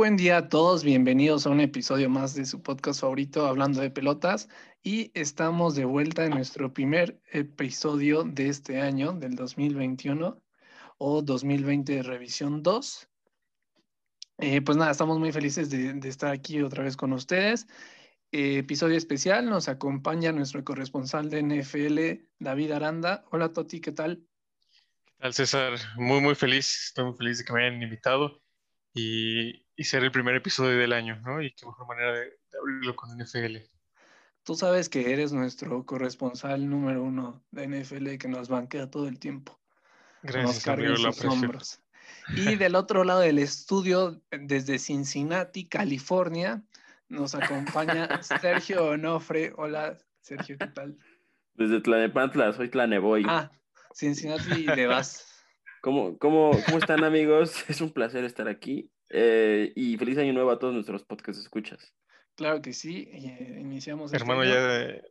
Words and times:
buen 0.00 0.16
día 0.16 0.38
a 0.38 0.48
todos, 0.48 0.82
bienvenidos 0.82 1.44
a 1.44 1.50
un 1.50 1.60
episodio 1.60 2.08
más 2.08 2.34
de 2.34 2.46
su 2.46 2.62
podcast 2.62 3.02
favorito 3.02 3.46
hablando 3.46 3.82
de 3.82 3.90
pelotas 3.90 4.48
y 4.82 5.10
estamos 5.12 5.74
de 5.74 5.84
vuelta 5.84 6.24
en 6.24 6.30
nuestro 6.30 6.72
primer 6.72 7.20
episodio 7.30 8.24
de 8.24 8.48
este 8.48 8.80
año, 8.80 9.12
del 9.12 9.34
2021 9.34 10.42
o 10.96 11.20
2020 11.20 12.02
revisión 12.02 12.62
2. 12.62 13.08
Eh, 14.38 14.62
pues 14.62 14.78
nada, 14.78 14.90
estamos 14.90 15.18
muy 15.18 15.32
felices 15.32 15.68
de, 15.68 15.90
estar 16.08 16.32
aquí 16.32 16.62
otra 16.62 16.82
vez 16.82 16.96
con 16.96 17.12
ustedes. 17.12 17.66
Eh, 18.32 18.56
episodio 18.56 18.96
especial, 18.96 19.50
nos 19.50 19.68
acompaña 19.68 20.32
nuestro 20.32 20.64
corresponsal 20.64 21.28
de 21.28 21.42
NFL, 21.42 22.26
David 22.38 22.70
Aranda. 22.70 23.26
Hola 23.32 23.52
Toti, 23.52 23.82
¿qué 23.82 23.92
tal? 23.92 24.24
¿Qué 25.04 25.12
tal 25.18 25.34
César? 25.34 25.74
Muy, 25.96 26.22
muy 26.22 26.34
feliz, 26.34 26.86
estoy 26.86 27.04
muy 27.04 27.18
feliz 27.18 27.36
de 27.36 27.44
que 27.44 27.52
me 27.52 27.66
hayan 27.66 27.82
invitado 27.82 28.40
y, 28.94 29.69
ser 29.84 30.04
el 30.04 30.12
primer 30.12 30.34
episodio 30.34 30.78
del 30.78 30.92
año, 30.92 31.20
¿no? 31.20 31.42
Y 31.42 31.52
qué 31.52 31.66
mejor 31.66 31.86
manera 31.86 32.12
de, 32.12 32.32
abrirlo 32.60 32.94
con 32.96 33.16
NFL. 33.16 33.56
Tú 34.42 34.54
sabes 34.54 34.88
que 34.88 35.12
eres 35.12 35.32
nuestro 35.32 35.84
corresponsal 35.86 36.68
número 36.68 37.02
uno 37.02 37.42
de 37.50 37.68
NFL 37.68 38.16
que 38.16 38.28
nos 38.28 38.48
banquea 38.48 38.90
todo 38.90 39.08
el 39.08 39.18
tiempo. 39.18 39.58
Gracias, 40.22 40.66
amigo, 40.68 40.94
hombros. 41.28 41.80
Y 42.36 42.56
del 42.56 42.74
otro 42.74 43.04
lado 43.04 43.20
del 43.20 43.38
estudio, 43.38 44.20
desde 44.30 44.78
Cincinnati, 44.78 45.66
California, 45.66 46.62
nos 47.08 47.34
acompaña 47.34 48.22
Sergio 48.22 48.90
Onofre. 48.90 49.52
Hola, 49.56 49.96
Sergio, 50.20 50.58
¿qué 50.58 50.66
tal? 50.66 50.98
Desde 51.54 51.80
Tlanepantla, 51.80 52.52
soy 52.52 52.68
Tlaneboy. 52.68 53.24
Ah, 53.26 53.50
Cincinnati 53.94 54.64
de 54.64 54.86
vas. 54.86 55.26
¿Cómo, 55.80 56.18
cómo, 56.18 56.50
cómo 56.66 56.78
están 56.78 57.04
amigos? 57.04 57.64
Es 57.68 57.80
un 57.80 57.90
placer 57.90 58.24
estar 58.24 58.48
aquí 58.48 58.90
eh, 59.10 59.72
y 59.74 59.96
feliz 59.96 60.18
año 60.18 60.32
nuevo 60.32 60.50
a 60.50 60.58
todos 60.58 60.72
nuestros 60.72 61.04
podcast 61.04 61.38
escuchas. 61.38 61.92
Claro 62.36 62.62
que 62.62 62.72
sí, 62.72 63.08
eh, 63.12 63.58
iniciamos. 63.60 64.12
Este 64.12 64.16
Hermano, 64.16 64.44
ya, 64.44 65.02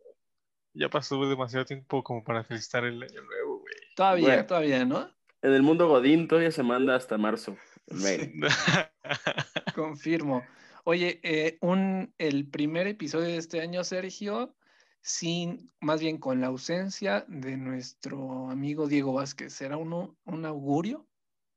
ya 0.74 0.90
pasó 0.90 1.30
demasiado 1.30 1.66
tiempo 1.66 2.04
como 2.04 2.24
para 2.24 2.44
felicitar 2.44 2.86
el 2.86 3.04
año 3.04 3.22
nuevo, 3.22 3.60
güey. 3.60 3.76
Todavía, 3.96 4.48
todavía, 4.48 4.86
¿no? 4.86 5.14
En 5.42 5.54
el 5.54 5.62
mundo 5.62 5.88
Godín 5.88 6.28
todavía 6.28 6.52
se 6.52 6.64
manda 6.64 6.96
hasta 6.96 7.18
marzo. 7.18 7.58
Confirmo. 9.76 10.44
Oye, 10.84 11.20
eh, 11.24 11.58
un, 11.62 12.14
el 12.18 12.50
primer 12.50 12.88
episodio 12.88 13.28
de 13.28 13.38
este 13.38 13.62
año, 13.62 13.84
Sergio, 13.84 14.56
sin, 15.02 15.72
más 15.80 16.02
bien 16.02 16.18
con 16.18 16.42
la 16.42 16.48
ausencia 16.48 17.26
de 17.28 17.58
nuestro 17.58 18.50
amigo 18.50 18.88
Diego 18.88 19.14
Vázquez. 19.14 19.54
¿Será 19.54 19.78
uno, 19.78 20.18
un 20.26 20.46
augurio? 20.46 21.08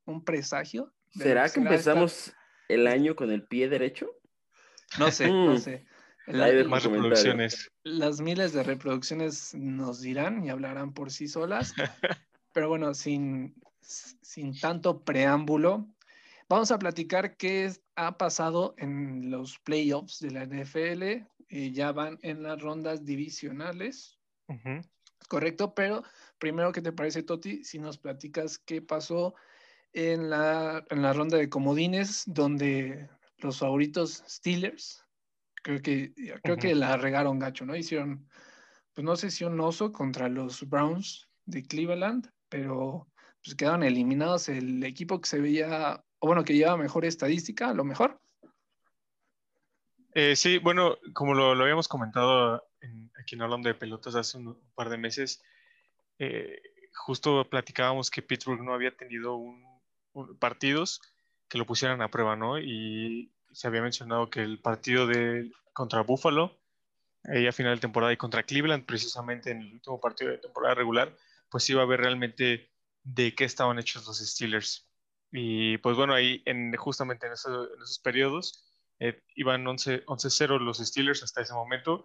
¿Un 0.05 0.25
presagio? 0.25 0.93
¿Será 1.13 1.49
que 1.49 1.61
empezamos 1.61 2.33
el 2.69 2.87
año 2.87 3.15
con 3.17 3.31
el 3.31 3.45
pie 3.45 3.69
derecho? 3.69 4.11
No 4.99 5.11
sé, 5.11 5.29
no 5.29 5.55
mm. 5.55 5.59
sé. 5.59 5.87
más 6.27 6.85
reproducciones. 6.85 7.71
Las 7.85 8.21
miles 8.21 8.53
de 8.53 8.63
reproducciones 8.63 9.55
nos 9.55 10.01
dirán 10.01 10.45
y 10.45 10.51
hablarán 10.51 10.93
por 10.93 11.11
sí 11.11 11.29
solas. 11.29 11.75
Pero 12.53 12.69
bueno, 12.69 12.95
sin, 12.95 13.55
sin 13.81 14.59
tanto 14.59 15.05
preámbulo, 15.05 15.89
vamos 16.49 16.71
a 16.71 16.79
platicar 16.79 17.37
qué 17.37 17.73
ha 17.97 18.19
pasado 18.19 18.75
en 18.77 19.31
los 19.31 19.59
playoffs 19.59 20.21
de 20.21 20.31
la 20.31 20.45
NFL 20.45 21.27
eh, 21.55 21.71
ya 21.71 21.93
van 21.93 22.19
en 22.23 22.43
las 22.43 22.59
rondas 22.63 23.05
divisionales. 23.05 24.19
Correcto, 25.29 25.75
pero 25.75 26.03
primero, 26.39 26.73
¿qué 26.73 26.81
te 26.81 26.93
parece, 26.93 27.23
Toti? 27.23 27.63
Si 27.63 27.79
nos 27.79 27.99
platicas 27.99 28.59
qué 28.59 28.81
pasó 28.81 29.35
en 29.93 30.31
la, 30.31 30.85
en 30.91 31.03
la 31.03 31.12
ronda 31.12 31.39
de 31.39 31.48
comodines, 31.48 32.25
donde 32.27 33.09
los 33.39 33.59
favoritos 33.59 34.25
Steelers, 34.29 35.05
creo 35.63 35.80
que, 35.80 36.13
creo 36.42 36.57
que 36.57 36.75
la 36.75 36.97
regaron 36.97 37.39
gacho, 37.39 37.64
¿no? 37.64 37.77
Hicieron, 37.77 38.29
pues 38.95 39.05
no 39.05 39.17
sé 39.17 39.30
si 39.30 39.45
un 39.45 39.61
oso 39.61 39.92
contra 39.92 40.29
los 40.29 40.69
Browns 40.69 41.29
de 41.45 41.63
Cleveland, 41.63 42.30
pero 42.48 43.08
pues 43.42 43.57
quedaron 43.57 43.83
eliminados 43.83 44.48
el 44.48 44.83
equipo 44.85 45.20
que 45.20 45.29
se 45.29 45.41
veía, 45.41 46.03
o 46.20 46.27
bueno, 46.27 46.45
que 46.45 46.55
lleva 46.55 46.77
mejor 46.77 47.05
estadística, 47.05 47.70
a 47.70 47.74
lo 47.74 47.85
mejor. 47.85 48.20
Eh, 50.14 50.36
sí, 50.36 50.59
bueno, 50.59 50.98
como 51.14 51.35
lo, 51.35 51.51
habíamos 51.61 51.89
comentado 51.89 52.63
aquí 53.19 53.35
en 53.35 53.42
Hablando 53.42 53.69
de 53.69 53.74
Pelotas 53.74 54.14
hace 54.14 54.39
un, 54.39 54.59
par 54.74 54.91
de 54.91 54.98
meses, 54.98 55.42
eh, 56.19 56.61
justo 56.95 57.48
platicábamos 57.48 58.11
que 58.11 58.23
Pittsburgh 58.23 58.63
no 58.63 58.74
había 58.74 58.95
tenido 58.95 59.35
partidos 60.39 61.00
que 61.48 61.58
lo 61.58 61.67
pusieran 61.67 62.02
a 62.02 62.11
prueba, 62.11 62.36
¿no? 62.36 62.58
Y 62.58 63.33
se 63.52 63.67
había 63.67 63.83
mencionado 63.83 64.30
que 64.30 64.40
el 64.40 64.58
partido 64.58 65.06
de, 65.06 65.52
contra 65.73 66.02
Buffalo, 66.02 66.58
ahí 67.24 67.46
a 67.46 67.52
final 67.52 67.74
de 67.77 67.80
temporada, 67.80 68.12
y 68.12 68.17
contra 68.17 68.42
Cleveland, 68.42 68.86
precisamente 68.86 69.50
en 69.50 69.62
el 69.62 69.74
último 69.74 70.00
partido 70.00 70.30
de 70.30 70.39
temporada 70.39 70.74
regular, 70.74 71.17
pues 71.50 71.68
iba 71.68 71.83
a 71.83 71.86
ver 71.86 72.00
realmente 72.00 72.70
de 73.05 73.34
qué 73.34 73.45
estaban 73.45 73.78
hechos 73.78 74.06
los 74.06 74.18
Steelers. 74.18 74.89
Y 75.30 75.78
pues 75.78 75.96
bueno, 75.96 76.14
ahí 76.14 76.42
en, 76.46 76.74
justamente 76.77 77.27
en, 77.27 77.33
en 77.33 77.34
esos 77.34 77.98
periodos, 78.02 78.64
eh, 78.98 79.20
iban 79.34 79.64
11-0 79.64 80.61
los 80.61 80.79
Steelers 80.79 81.23
hasta 81.23 81.42
ese 81.42 81.55
momento 81.55 82.05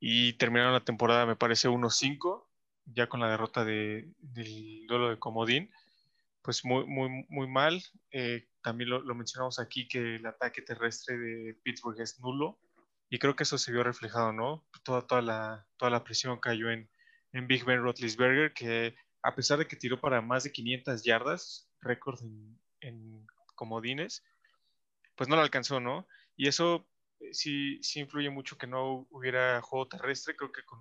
y 0.00 0.34
terminaron 0.34 0.72
la 0.72 0.84
temporada, 0.84 1.26
me 1.26 1.36
parece, 1.36 1.68
1-5, 1.68 2.46
ya 2.86 3.08
con 3.08 3.20
la 3.20 3.30
derrota 3.30 3.64
del 3.64 4.14
duelo 4.18 5.10
de 5.10 5.18
Comodín. 5.18 5.70
Pues 6.42 6.64
muy, 6.64 6.86
muy, 6.86 7.26
muy 7.28 7.48
mal. 7.48 7.82
Eh, 8.10 8.48
también 8.62 8.90
lo, 8.90 9.14
mencionamos 9.14 9.58
aquí 9.58 9.88
que 9.88 10.16
el 10.16 10.26
ataque 10.26 10.62
terrestre 10.62 11.16
de 11.16 11.54
Pittsburgh 11.62 12.00
es 12.00 12.20
nulo 12.20 12.58
y 13.10 13.18
creo 13.18 13.36
que 13.36 13.42
eso 13.44 13.58
se 13.58 13.72
vio 13.72 13.82
reflejado, 13.82 14.32
¿no? 14.32 14.66
Toda, 14.82 15.06
toda, 15.06 15.22
la, 15.22 15.66
toda 15.76 15.90
la 15.90 16.04
presión 16.04 16.38
cayó 16.40 16.70
en, 16.70 16.90
en 17.32 17.46
Big 17.46 17.64
Ben 17.64 17.82
Roethlisberger, 17.82 18.52
que 18.52 18.94
a 19.22 19.34
pesar 19.34 19.58
de 19.58 19.66
que 19.66 19.76
tiró 19.76 20.00
para 20.00 20.20
más 20.20 20.44
de 20.44 20.52
500 20.52 21.02
yardas, 21.04 21.70
récord 21.80 22.20
en, 22.22 22.58
en 22.80 23.26
comodines, 23.54 24.24
pues 25.16 25.28
no 25.28 25.36
lo 25.36 25.42
alcanzó, 25.42 25.80
¿no? 25.80 26.06
Y 26.36 26.48
eso 26.48 26.86
eh, 27.20 27.34
sí, 27.34 27.82
sí 27.82 28.00
influye 28.00 28.30
mucho 28.30 28.56
que 28.56 28.66
no 28.66 29.06
hubiera 29.10 29.60
juego 29.62 29.88
terrestre. 29.88 30.36
Creo 30.36 30.52
que 30.52 30.64
con 30.64 30.80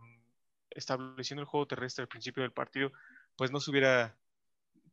estableciendo 0.70 1.42
el 1.42 1.48
juego 1.48 1.68
terrestre 1.68 2.04
al 2.04 2.08
principio 2.08 2.44
del 2.44 2.54
partido, 2.54 2.92
pues 3.36 3.52
no 3.52 3.60
se 3.60 3.72
hubiera, 3.72 4.16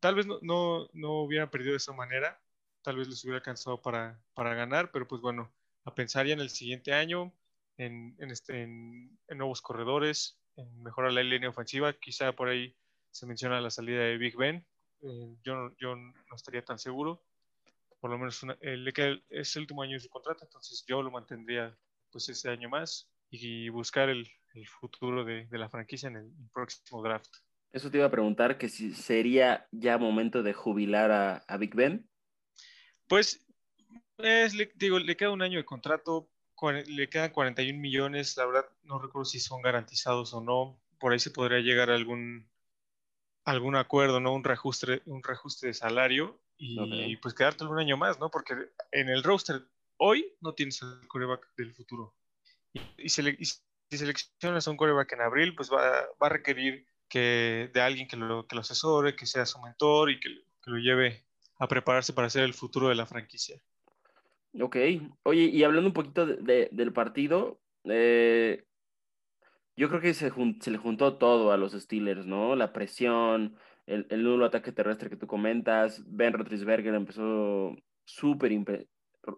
tal 0.04 0.16
vez 0.16 0.26
no, 0.26 0.38
no, 0.42 0.90
no 0.92 1.22
hubiera 1.22 1.50
perdido 1.50 1.70
de 1.70 1.78
esa 1.78 1.94
manera, 1.94 2.38
tal 2.82 2.98
vez 2.98 3.08
les 3.08 3.24
hubiera 3.24 3.38
alcanzado 3.38 3.80
para, 3.80 4.20
para 4.34 4.52
ganar, 4.52 4.90
pero 4.90 5.08
pues 5.08 5.22
bueno, 5.22 5.50
a 5.86 5.94
pensar 5.94 6.26
ya 6.26 6.34
en 6.34 6.40
el 6.40 6.50
siguiente 6.50 6.92
año, 6.92 7.32
en, 7.78 8.14
en, 8.18 8.30
este, 8.30 8.64
en, 8.64 9.18
nuevos 9.30 9.62
corredores, 9.62 10.38
en 10.56 10.82
mejorar 10.82 11.14
la 11.14 11.22
línea 11.22 11.48
ofensiva, 11.48 11.94
quizá 11.94 12.32
por 12.32 12.48
ahí 12.48 12.76
se 13.12 13.24
menciona 13.24 13.62
la 13.62 13.70
salida 13.70 14.00
de 14.00 14.18
Big 14.18 14.36
Ben, 14.36 14.66
eh, 15.00 15.36
yo, 15.42 15.74
yo 15.78 15.96
no 15.96 16.36
estaría 16.36 16.62
tan 16.62 16.78
seguro, 16.78 17.24
por 17.98 18.10
lo 18.10 18.18
menos 18.18 18.44
eh, 18.60 19.22
es 19.30 19.56
el 19.56 19.62
último 19.62 19.80
año 19.80 19.94
de 19.94 20.00
su 20.00 20.10
contrato, 20.10 20.44
entonces 20.44 20.84
yo 20.86 21.00
lo 21.00 21.10
mantendría 21.10 21.74
pues 22.12 22.28
ese 22.28 22.50
año 22.50 22.68
más 22.68 23.08
y 23.30 23.70
buscar 23.70 24.10
el, 24.10 24.30
el 24.52 24.68
futuro 24.68 25.24
de, 25.24 25.46
de, 25.46 25.58
la 25.58 25.70
franquicia 25.70 26.10
en 26.10 26.16
el, 26.16 26.30
próximo 26.52 27.02
draft. 27.02 27.34
Eso 27.74 27.90
te 27.90 27.98
iba 27.98 28.06
a 28.06 28.10
preguntar, 28.10 28.56
que 28.56 28.68
si 28.68 28.94
sería 28.94 29.66
ya 29.72 29.98
momento 29.98 30.44
de 30.44 30.52
jubilar 30.52 31.10
a, 31.10 31.36
a 31.48 31.56
Big 31.56 31.74
Ben. 31.74 32.08
Pues, 33.08 33.44
es, 34.18 34.54
le, 34.54 34.70
digo, 34.76 35.00
le 35.00 35.16
queda 35.16 35.30
un 35.30 35.42
año 35.42 35.58
de 35.58 35.64
contrato, 35.64 36.30
le 36.86 37.08
quedan 37.08 37.32
41 37.32 37.80
millones, 37.80 38.36
la 38.36 38.46
verdad 38.46 38.64
no 38.84 39.00
recuerdo 39.00 39.24
si 39.24 39.40
son 39.40 39.60
garantizados 39.60 40.32
o 40.34 40.40
no, 40.40 40.80
por 41.00 41.12
ahí 41.12 41.18
se 41.18 41.32
podría 41.32 41.58
llegar 41.58 41.90
a 41.90 41.96
algún, 41.96 42.48
algún 43.44 43.74
acuerdo, 43.74 44.20
¿no? 44.20 44.32
Un 44.32 44.44
reajuste, 44.44 45.02
un 45.06 45.24
reajuste 45.24 45.66
de 45.66 45.74
salario 45.74 46.40
y 46.56 47.16
pues 47.16 47.34
quedarte 47.34 47.64
un 47.64 47.80
año 47.80 47.96
más, 47.96 48.20
¿no? 48.20 48.30
Porque 48.30 48.54
en 48.92 49.08
el 49.08 49.24
roster 49.24 49.66
hoy 49.96 50.32
no 50.40 50.54
tienes 50.54 50.80
el 50.80 51.08
coreback 51.08 51.52
del 51.56 51.74
futuro. 51.74 52.14
Y, 52.96 53.08
si 53.08 53.98
seleccionas 53.98 54.66
a 54.66 54.70
un 54.70 54.76
coreback 54.76 55.12
en 55.12 55.22
abril, 55.22 55.56
pues 55.56 55.72
va, 55.72 56.06
va, 56.22 56.26
a 56.26 56.30
requerir 56.30 56.86
que 57.08 57.70
de 57.72 57.80
alguien 57.80 58.08
que 58.08 58.16
lo, 58.16 58.46
que 58.46 58.54
lo 58.54 58.62
asesore, 58.62 59.16
que 59.16 59.26
sea 59.26 59.46
su 59.46 59.60
mentor 59.60 60.10
y 60.10 60.20
que, 60.20 60.30
que, 60.62 60.70
lo 60.70 60.78
lleve 60.78 61.24
a 61.58 61.68
prepararse 61.68 62.12
para 62.12 62.30
ser 62.30 62.44
el 62.44 62.54
futuro 62.54 62.88
de 62.88 62.94
la 62.94 63.06
franquicia. 63.06 63.60
Ok. 64.60 64.76
Oye, 65.24 65.44
y 65.44 65.64
hablando 65.64 65.88
un 65.88 65.94
poquito 65.94 66.26
de, 66.26 66.68
del 66.72 66.92
partido, 66.92 67.60
eh, 67.84 68.64
yo 69.76 69.88
creo 69.88 70.00
que 70.00 70.14
se, 70.14 70.32
se 70.60 70.70
le 70.70 70.78
juntó 70.78 71.16
todo 71.18 71.52
a 71.52 71.56
los 71.56 71.72
Steelers, 71.72 72.26
¿no? 72.26 72.54
La 72.54 72.72
presión, 72.72 73.56
el, 73.86 74.06
el 74.10 74.22
nulo 74.22 74.46
ataque 74.46 74.72
terrestre 74.72 75.10
que 75.10 75.16
tú 75.16 75.26
comentas. 75.26 76.02
Ben 76.06 76.32
Roethlisberger 76.32 76.94
empezó 76.94 77.76
súper 78.04 78.52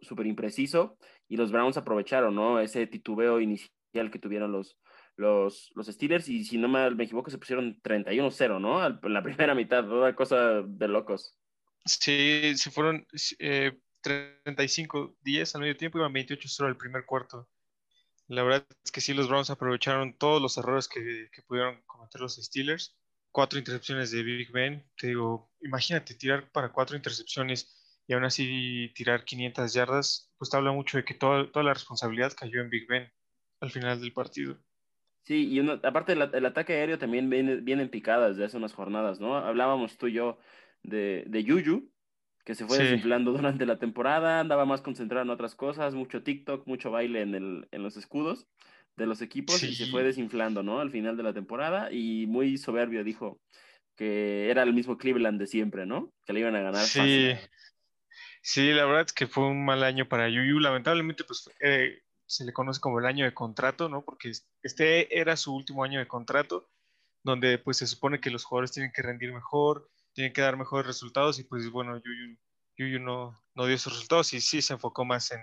super 0.03 0.27
impreciso 0.27 0.99
y 1.29 1.37
los 1.37 1.53
Browns 1.53 1.77
aprovecharon, 1.77 2.35
¿no? 2.35 2.61
Ese 2.61 2.87
titubeo 2.87 3.41
inicial 3.41 4.11
que 4.11 4.19
tuvieron 4.19 4.53
los, 4.53 4.77
los, 5.17 5.73
los 5.75 5.87
Steelers 5.87 6.29
y 6.29 6.45
si 6.45 6.59
no 6.59 6.69
me, 6.69 6.87
equivoco 7.03 7.31
se 7.31 7.39
pusieron 7.39 7.81
31-0, 7.83 8.61
¿no? 8.61 8.87
En 8.87 9.13
la 9.13 9.23
primera 9.23 9.55
mitad, 9.55 9.85
toda 9.85 10.15
cosa 10.15 10.63
de 10.63 10.89
locos. 10.89 11.37
Sí, 11.85 12.57
se 12.57 12.71
fueron, 12.71 13.07
eh, 13.39 13.79
35-10 14.03 15.55
al 15.55 15.61
medio 15.61 15.77
tiempo, 15.77 15.99
iban 15.99 16.13
28-0 16.13 16.67
al 16.67 16.77
primer 16.77 17.05
cuarto. 17.05 17.49
La 18.29 18.43
verdad 18.43 18.67
es 18.85 18.91
que 18.91 19.01
sí, 19.01 19.15
los 19.15 19.29
Browns 19.29 19.51
aprovecharon 19.51 20.17
todos 20.19 20.43
los 20.43 20.59
errores 20.59 20.89
que, 20.89 21.29
que 21.33 21.43
pudieron 21.43 21.81
cometer 21.87 22.21
los 22.21 22.37
Steelers. 22.37 22.97
Cuatro 23.31 23.59
intercepciones 23.59 24.11
de 24.11 24.23
Big 24.23 24.51
Ben. 24.51 24.85
Te 24.97 25.09
digo, 25.09 25.53
imagínate 25.61 26.15
tirar 26.15 26.51
para 26.51 26.73
cuatro 26.73 26.97
intercepciones 26.97 27.77
y 28.09 28.15
aún 28.15 28.25
así 28.25 28.93
tirar 28.95 29.25
500 29.25 29.73
yardas, 29.73 30.33
pues 30.39 30.51
te 30.51 30.57
habla 30.57 30.73
mucho 30.73 30.97
de 30.97 31.05
que 31.05 31.15
toda, 31.15 31.51
toda 31.51 31.65
la 31.65 31.75
responsabilidad 31.75 32.33
cayó 32.37 32.61
en 32.61 32.71
Big 32.71 32.87
Ben 32.89 33.13
al 33.61 33.71
final 33.71 34.01
del 34.01 34.13
partido. 34.13 34.59
Sí, 35.27 35.49
y 35.49 35.71
aparte 35.83 36.13
el, 36.13 36.47
ataque 36.47 36.75
aéreo 36.75 36.99
también 36.99 37.29
viene, 37.29 37.57
viene 37.57 37.83
en 37.83 37.89
picadas 37.89 38.37
desde 38.37 38.45
hace 38.45 38.57
unas 38.59 38.73
jornadas, 38.73 39.19
¿no? 39.19 39.37
Hablábamos 39.37 39.99
tú 39.99 40.07
y 40.07 40.13
yo 40.13 40.39
de, 40.85 41.25
de 41.27 41.43
Yuyu, 41.43 41.91
que 42.45 42.55
se 42.55 42.65
fue 42.65 42.79
desinflando 42.79 43.33
durante 43.37 43.67
la 43.67 43.81
temporada, 43.81 44.39
andaba 44.39 44.65
más 44.67 44.83
concentrado 44.83 45.25
en 45.25 45.31
otras 45.31 45.57
cosas, 45.57 45.95
mucho 45.95 46.23
TikTok, 46.23 46.69
mucho 46.69 46.93
baile 46.93 47.23
en, 47.23 47.35
el, 47.35 47.69
en 47.73 47.83
los 47.83 47.97
escudos 47.97 48.47
de 48.95 49.07
los 49.07 49.21
equipos 49.21 49.61
y 49.65 49.75
se 49.75 49.87
fue 49.87 50.05
desinflando, 50.05 50.63
¿no? 50.63 50.79
Al 50.79 50.93
final 50.93 51.17
de 51.17 51.25
la 51.25 51.35
temporada 51.35 51.91
y 51.91 52.27
muy 52.29 52.57
soberbio 52.57 53.03
dijo 53.03 53.41
que 53.97 54.49
era 54.49 54.63
el 54.63 54.75
mismo 54.75 54.97
Cleveland 54.97 55.41
de 55.41 55.49
siempre, 55.49 55.87
¿no? 55.87 56.13
Que 56.25 56.35
le 56.35 56.41
iban 56.41 56.55
a 56.55 56.61
ganar. 56.61 56.85
Sí, 56.85 57.33
sí, 58.43 58.71
la 58.73 58.85
verdad 58.85 59.07
es 59.07 59.13
que 59.13 59.27
fue 59.27 59.49
un 59.49 59.65
mal 59.65 59.83
año 59.83 60.09
para 60.09 60.29
Yuyu, 60.29 60.61
lamentablemente 60.61 61.25
pues 61.25 61.51
eh, 61.59 62.05
se 62.27 62.45
le 62.45 62.53
conoce 62.53 62.81
como 62.81 62.99
el 62.99 63.07
año 63.07 63.25
de 63.25 63.35
contrato, 63.35 63.89
¿no? 63.89 64.05
Porque 64.05 64.33
este 64.63 65.19
era 65.19 65.37
su 65.37 65.55
último 65.55 65.85
año 65.85 66.01
de 66.01 66.09
contrato, 66.09 66.69
donde 67.23 67.59
pues 67.59 67.79
se 67.79 67.87
supone 67.87 68.21
que 68.21 68.31
los 68.31 68.45
jugadores 68.45 68.73
tienen 68.73 68.93
que 68.93 69.03
rendir 69.03 69.33
mejor, 69.33 69.89
tienen 70.13 70.33
que 70.33 70.43
dar 70.43 70.57
mejores 70.57 70.87
resultados 70.87 71.39
y 71.39 71.45
pues 71.45 71.71
bueno, 71.71 72.01
Yuyu, 72.77 73.01
no, 73.01 73.39
no 73.55 73.67
dio 73.67 73.75
esos 73.75 73.93
resultados 73.93 74.33
y 74.33 74.41
sí 74.41 74.63
se 74.63 74.75
enfocó 74.75 75.05
más 75.05 75.31
en, 75.31 75.41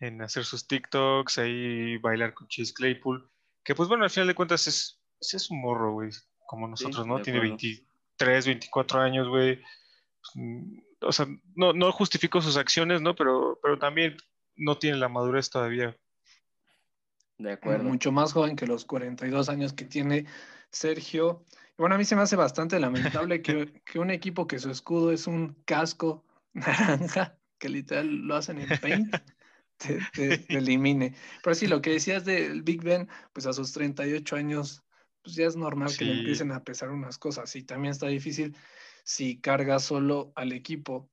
en 0.00 0.22
hacer 0.22 0.44
sus 0.44 0.66
TikToks, 0.66 1.38
ahí 1.38 1.96
bailar 1.98 2.34
con 2.34 2.48
Chase 2.48 2.72
Claypool, 2.72 3.30
que 3.64 3.74
pues 3.74 3.88
bueno, 3.88 4.04
al 4.04 4.10
final 4.10 4.28
de 4.28 4.34
cuentas 4.34 4.66
es, 4.66 5.00
es 5.20 5.50
un 5.50 5.60
morro, 5.60 5.92
güey, 5.92 6.10
como 6.46 6.68
nosotros, 6.68 7.06
¿no? 7.06 7.20
Tiene 7.20 7.40
23, 7.40 8.46
24 8.46 9.00
años, 9.00 9.28
güey. 9.28 9.56
Pues, 9.56 10.32
mm, 10.34 10.78
o 11.02 11.12
sea, 11.12 11.26
no, 11.54 11.72
no 11.72 11.92
justifico 11.92 12.40
sus 12.40 12.56
acciones, 12.56 13.00
¿no? 13.00 13.14
Pero, 13.14 13.58
pero 13.62 13.78
también 13.78 14.16
no 14.60 14.78
tiene 14.78 14.98
la 14.98 15.08
madurez 15.08 15.50
todavía. 15.50 15.96
De 17.38 17.52
acuerdo. 17.52 17.84
Mucho 17.84 18.12
más 18.12 18.32
joven 18.32 18.54
que 18.54 18.66
los 18.66 18.84
42 18.84 19.48
años 19.48 19.72
que 19.72 19.86
tiene 19.86 20.26
Sergio. 20.70 21.44
Bueno, 21.78 21.94
a 21.94 21.98
mí 21.98 22.04
se 22.04 22.14
me 22.14 22.22
hace 22.22 22.36
bastante 22.36 22.78
lamentable 22.78 23.40
que, 23.40 23.72
un 23.98 24.10
equipo 24.10 24.46
que 24.46 24.58
su 24.58 24.70
escudo 24.70 25.10
es 25.10 25.26
un 25.26 25.54
casco 25.64 26.24
naranja, 26.52 27.38
que 27.58 27.70
literal 27.70 28.08
lo 28.08 28.36
hacen 28.36 28.60
en 28.60 28.78
paint, 28.78 29.16
te, 29.78 30.44
elimine. 30.54 31.14
Pero 31.42 31.54
sí, 31.54 31.66
lo 31.66 31.80
que 31.80 31.90
decías 31.90 32.26
del 32.26 32.62
Big 32.62 32.82
Ben, 32.82 33.08
pues 33.32 33.46
a 33.46 33.54
sus 33.54 33.72
38 33.72 34.36
años, 34.36 34.84
pues 35.22 35.36
ya 35.36 35.46
es 35.46 35.56
normal 35.56 35.96
que 35.96 36.04
le 36.04 36.18
empiecen 36.18 36.52
a 36.52 36.62
pesar 36.62 36.90
unas 36.90 37.16
cosas. 37.16 37.56
Y 37.56 37.62
también 37.62 37.92
está 37.92 38.08
difícil 38.08 38.54
si 39.02 39.40
carga 39.40 39.78
solo 39.78 40.32
al 40.34 40.52
equipo. 40.52 41.08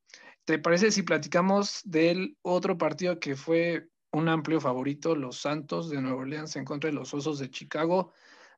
¿Te 0.48 0.60
parece 0.60 0.92
si 0.92 1.04
platicamos 1.04 1.82
del 1.84 2.38
otro 2.42 2.78
partido 2.78 3.20
que 3.20 3.36
fue 3.36 3.90
un 4.14 4.30
amplio 4.30 4.62
favorito, 4.62 5.14
los 5.14 5.42
Santos 5.42 5.90
de 5.90 6.02
Nueva 6.02 6.22
Orleans 6.22 6.56
en 6.56 6.64
contra 6.64 6.90
de 6.90 6.94
los 6.94 7.14
Osos 7.14 7.40
de 7.40 7.52
Chicago? 7.52 8.14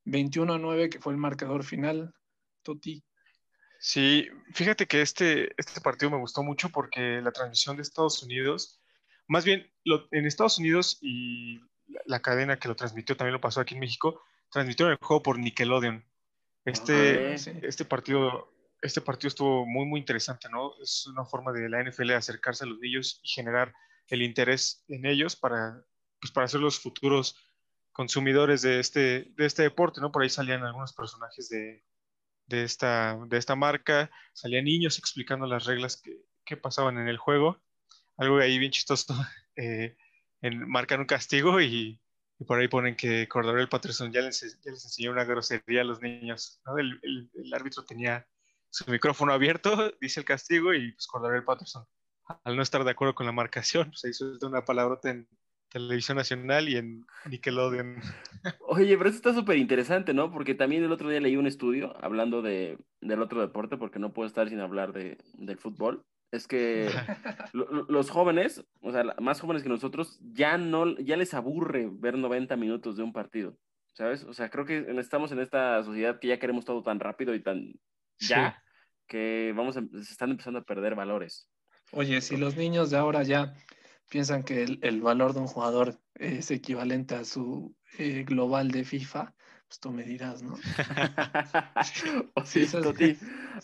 21 0.06 0.54
a 0.54 0.60
9, 0.60 0.92
que 0.92 1.00
fue 1.00 1.14
el 1.14 1.18
marcador 1.18 1.64
final. 1.64 2.14
Toti. 2.62 3.04
Sí, 3.80 4.28
fíjate 4.54 4.86
que 4.86 5.02
este, 5.02 5.50
este 5.58 5.82
partido 5.82 6.12
me 6.12 6.20
gustó 6.20 6.44
mucho 6.44 6.70
porque 6.70 7.22
la 7.24 7.32
transmisión 7.32 7.76
de 7.76 7.82
Estados 7.82 8.22
Unidos, 8.22 8.80
más 9.28 9.44
bien 9.44 9.66
en 10.12 10.28
Estados 10.28 10.60
Unidos 10.60 11.00
y 11.02 11.60
la, 12.06 12.20
cadena 12.20 12.60
que 12.60 12.68
lo 12.68 12.76
transmitió 12.76 13.18
también 13.18 13.34
lo 13.34 13.42
pasó 13.42 13.62
aquí 13.62 13.74
en 13.74 13.80
México, 13.80 14.22
transmitieron 14.52 14.92
el 14.92 15.00
juego 15.02 15.24
por 15.24 15.40
Nickelodeon. 15.40 16.06
Este, 16.66 17.34
ah, 17.34 17.52
este 17.64 17.84
partido 17.84 18.54
este 18.82 19.02
partido 19.02 19.30
estuvo 19.30 19.66
muy, 19.66 19.86
muy 19.86 20.00
interesante, 20.00 20.48
¿no? 20.50 20.74
Es 20.82 21.06
una 21.08 21.26
forma 21.26 21.52
de 21.52 21.70
la 21.70 21.84
NFL 21.84 22.12
acercarse 22.12 22.64
a 22.64 22.68
los 22.68 22.80
niños 22.80 23.20
y 23.24 23.30
generar 23.30 23.74
el 24.08 24.22
interés 24.22 24.84
en 24.88 25.06
ellos 25.06 25.36
para, 25.36 25.84
pues, 26.20 26.32
para 26.32 26.48
ser 26.48 26.62
los 26.62 26.80
futuros 26.80 27.36
consumidores 27.92 28.62
de 28.62 28.80
este, 28.80 29.32
de 29.36 29.46
este 29.46 29.64
deporte, 29.64 30.02
¿no? 30.02 30.12
Por 30.12 30.24
ahí 30.24 30.30
salían 30.30 30.64
algunos 30.64 30.94
personajes 30.94 31.50
de, 31.50 31.84
de, 32.48 32.64
esta, 32.64 33.18
de 33.28 33.38
esta 33.38 33.56
marca, 33.56 34.10
salían 34.34 34.66
niños 34.66 34.98
explicando 34.98 35.46
las 35.46 35.66
reglas 35.66 36.02
que, 36.02 36.18
que 36.46 36.58
pasaban 36.58 36.98
en 36.98 37.08
el 37.08 37.18
juego. 37.18 37.62
Algo 38.18 38.38
ahí 38.38 38.58
bien 38.58 38.72
chistoso, 38.72 39.14
eh, 39.56 39.98
marcan 40.42 41.02
un 41.02 41.06
castigo 41.06 41.62
y, 41.62 42.02
por 42.48 42.58
ahí 42.58 42.70
ponen 42.70 42.96
que 42.96 43.28
Cordero 43.28 43.68
Patterson 43.68 44.14
ya 44.14 44.22
les, 44.22 44.40
ya 44.64 44.72
les 44.72 44.86
enseñó 44.86 45.12
una 45.12 45.26
grosería 45.26 45.82
a 45.82 45.84
los 45.84 46.02
niños, 46.02 46.62
el, 46.78 47.30
el 47.34 47.54
árbitro 47.54 47.84
tenía 47.84 48.26
su 48.70 48.90
micrófono 48.90 49.34
abierto, 49.34 49.92
dice 50.02 50.20
el 50.20 50.26
castigo 50.26 50.74
y 50.74 50.92
pues 50.92 51.08
el 51.34 51.44
Patterson, 51.44 51.86
al 52.44 52.56
no 52.56 52.62
estar 52.62 52.84
de 52.84 52.92
acuerdo 52.92 53.16
con 53.16 53.26
la 53.26 53.32
marcación, 53.32 53.90
pues 53.90 54.06
ahí 54.06 54.14
suelta 54.14 54.48
una 54.48 54.66
palabrota 54.66 55.10
en 55.10 55.28
Televisión 55.70 56.18
Nacional 56.18 56.68
y 56.68 56.78
en 56.78 57.06
Nickelodeon. 57.30 57.98
Oye, 58.68 58.98
pero 58.98 59.10
eso 59.10 59.18
está 59.18 59.34
súper 59.34 59.58
interesante, 59.58 60.14
¿no? 60.14 60.32
Porque 60.32 60.56
también 60.56 60.84
el 60.84 60.92
otro 60.92 61.10
día 61.10 61.20
leí 61.20 61.38
un 61.38 61.48
estudio 61.48 61.96
hablando 62.04 62.42
de, 62.42 62.78
del 63.02 63.22
otro 63.22 63.42
deporte, 63.42 63.78
porque 63.78 64.00
no 64.00 64.12
puedo 64.12 64.28
estar 64.28 64.50
sin 64.50 64.60
hablar 64.60 64.94
de, 64.94 65.18
del 65.34 65.58
fútbol. 65.58 66.04
Es 66.32 66.48
que 66.48 66.90
los 67.54 68.10
jóvenes, 68.10 68.64
o 68.82 68.92
sea, 68.92 69.04
más 69.20 69.42
jóvenes 69.42 69.64
que 69.64 69.70
nosotros, 69.70 70.20
ya 70.22 70.58
no, 70.58 70.98
ya 70.98 71.18
les 71.18 71.34
aburre 71.34 71.90
ver 71.92 72.18
90 72.18 72.56
minutos 72.56 72.98
de 72.98 73.04
un 73.04 73.14
partido, 73.14 73.58
¿sabes? 73.94 74.24
O 74.24 74.34
sea, 74.34 74.50
creo 74.50 74.66
que 74.66 74.86
estamos 75.00 75.32
en 75.32 75.40
esta 75.40 75.84
sociedad 75.84 76.20
que 76.20 76.28
ya 76.28 76.40
queremos 76.40 76.66
todo 76.66 76.84
tan 76.84 77.00
rápido 77.00 77.34
y 77.34 77.42
tan 77.42 77.74
ya 78.20 78.62
que 79.08 79.54
vamos 79.56 79.76
se 79.76 80.00
están 80.00 80.32
empezando 80.32 80.60
a 80.60 80.64
perder 80.64 80.96
valores. 80.96 81.50
Oye, 81.92 82.22
si 82.22 82.38
los 82.38 82.56
niños 82.56 82.92
de 82.92 82.98
ahora 82.98 83.24
ya 83.24 83.56
piensan 84.10 84.44
que 84.44 84.64
el, 84.64 85.02
valor 85.02 85.34
de 85.34 85.40
un 85.40 85.48
jugador 85.48 86.00
es 86.16 86.52
equivalente 86.52 87.16
a 87.16 87.26
su 87.26 87.76
eh, 87.98 88.24
global 88.24 88.72
de 88.72 88.84
FIFA, 88.84 89.34
pues 89.68 89.80
tú 89.80 89.92
me 89.92 90.04
dirás, 90.04 90.44
¿no? 90.44 90.56
sí, 92.46 92.68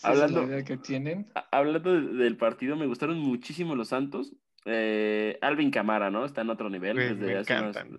hablando, 0.02 0.46
que 0.64 0.76
tienen. 0.76 1.30
Hablando 1.52 1.92
del 1.92 2.36
partido, 2.36 2.76
me 2.76 2.86
gustaron 2.86 3.18
muchísimo 3.18 3.74
los 3.74 3.88
Santos. 3.88 4.34
Eh, 4.64 5.38
Alvin 5.42 5.70
Camara, 5.70 6.10
¿no? 6.10 6.24
Está 6.24 6.40
en 6.40 6.50
otro 6.50 6.68
nivel. 6.68 6.98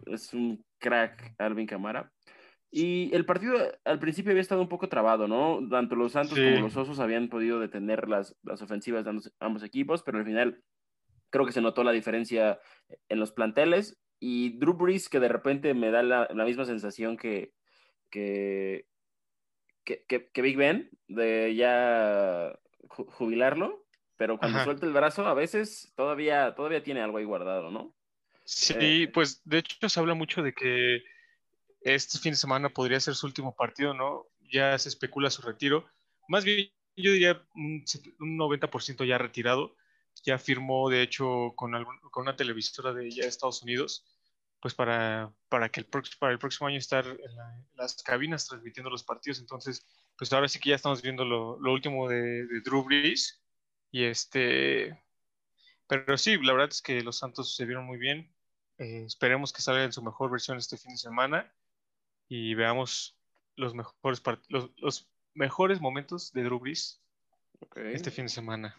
es 0.05 0.33
un 0.33 0.63
crack 0.79 1.35
Alvin 1.37 1.65
Camara. 1.65 2.11
Y 2.69 3.13
el 3.15 3.25
partido 3.25 3.55
al 3.85 3.99
principio 3.99 4.31
había 4.31 4.41
estado 4.41 4.61
un 4.61 4.67
poco 4.67 4.89
trabado, 4.89 5.27
¿no? 5.27 5.65
Tanto 5.69 5.95
los 5.95 6.11
Santos 6.11 6.37
como 6.37 6.59
los 6.61 6.75
Osos 6.75 6.99
habían 6.99 7.29
podido 7.29 7.59
detener 7.59 8.09
las, 8.09 8.35
las 8.43 8.61
ofensivas 8.61 9.05
de 9.05 9.21
ambos, 9.39 9.63
equipos, 9.63 10.03
pero 10.03 10.17
al 10.17 10.25
final 10.25 10.61
creo 11.29 11.45
que 11.45 11.53
se 11.53 11.61
notó 11.61 11.83
la 11.83 11.93
diferencia 11.93 12.59
en 13.07 13.19
los 13.19 13.31
planteles. 13.31 13.97
Y 14.19 14.57
Drew 14.57 14.73
Brees, 14.73 15.07
que 15.07 15.19
de 15.19 15.29
repente 15.29 15.73
me 15.73 15.91
da 15.91 16.03
la, 16.03 16.27
misma 16.45 16.65
sensación 16.65 17.15
que, 17.15 17.53
que, 18.09 18.85
que, 19.85 20.41
Big 20.41 20.57
Ben, 20.57 20.89
de 21.07 21.55
ya 21.55 22.59
jubilarlo, 22.89 23.85
pero 24.17 24.37
cuando 24.37 24.63
suelta 24.63 24.85
el 24.85 24.93
brazo, 24.93 25.25
a 25.25 25.33
veces 25.33 25.93
todavía, 25.95 26.53
todavía 26.55 26.83
tiene 26.83 27.01
algo 27.01 27.17
ahí 27.17 27.25
guardado, 27.25 27.71
¿no? 27.71 27.95
Sí, 28.43 29.03
eh, 29.03 29.07
pues 29.13 29.41
de 29.45 29.59
hecho 29.59 29.87
se 29.87 29.99
habla 29.99 30.15
mucho 30.15 30.41
de 30.41 30.53
que 30.53 31.03
este 31.81 32.17
fin 32.19 32.33
de 32.33 32.37
semana 32.37 32.69
podría 32.69 32.99
ser 32.99 33.15
su 33.15 33.25
último 33.27 33.55
partido, 33.55 33.93
¿no? 33.93 34.25
Ya 34.51 34.77
se 34.77 34.89
especula 34.89 35.29
su 35.29 35.41
retiro. 35.41 35.85
Más 36.27 36.43
bien, 36.43 36.69
yo 36.95 37.11
diría 37.11 37.41
un, 37.55 37.83
90% 37.85 39.05
ya 39.05 39.17
retirado. 39.17 39.75
Ya 40.23 40.39
firmó, 40.39 40.89
de 40.89 41.03
hecho, 41.03 41.53
con, 41.55 41.71
con 42.11 42.23
una 42.23 42.35
televisora 42.35 42.91
de 42.91 43.07
Estados 43.07 43.61
Unidos, 43.61 44.03
pues 44.59 44.73
para, 44.73 45.31
para 45.47 45.69
que 45.69 45.79
el, 45.81 45.85
próximo 45.85 46.67
año 46.67 46.77
estar 46.79 47.05
en, 47.05 47.67
las 47.75 48.01
cabinas 48.01 48.47
transmitiendo 48.47 48.89
los 48.89 49.03
partidos. 49.03 49.39
Entonces, 49.39 49.85
pues 50.17 50.33
ahora 50.33 50.47
sí 50.47 50.59
que 50.59 50.71
ya 50.71 50.75
estamos 50.75 51.03
viendo 51.03 51.23
lo, 51.23 51.71
último 51.71 52.09
de, 52.09 52.47
Drew 52.65 52.83
Brees. 52.83 53.39
Y 53.91 54.05
este, 54.05 54.99
pero 55.87 56.17
sí, 56.17 56.37
la 56.41 56.53
verdad 56.53 56.69
es 56.71 56.81
que 56.81 57.01
los 57.01 57.19
Santos 57.19 57.55
se 57.55 57.65
vieron 57.65 57.85
muy 57.85 57.97
bien. 57.97 58.33
Eh, 58.79 59.03
esperemos 59.05 59.53
que 59.53 59.61
salga 59.61 59.83
en 59.83 59.93
su 59.93 60.01
mejor 60.01 60.31
versión 60.31 60.57
este 60.57 60.77
fin 60.77 60.91
de 60.91 60.97
semana 60.97 61.53
y 62.27 62.53
veamos 62.53 63.17
los 63.55 63.73
mejores, 63.73 64.21
los, 64.49 64.71
los 64.77 65.09
mejores 65.33 65.81
momentos 65.81 66.31
de 66.33 66.43
Drew 66.43 66.59
Brees 66.59 67.01
este 67.75 68.11
fin 68.11 68.25
de 68.25 68.29
semana. 68.29 68.75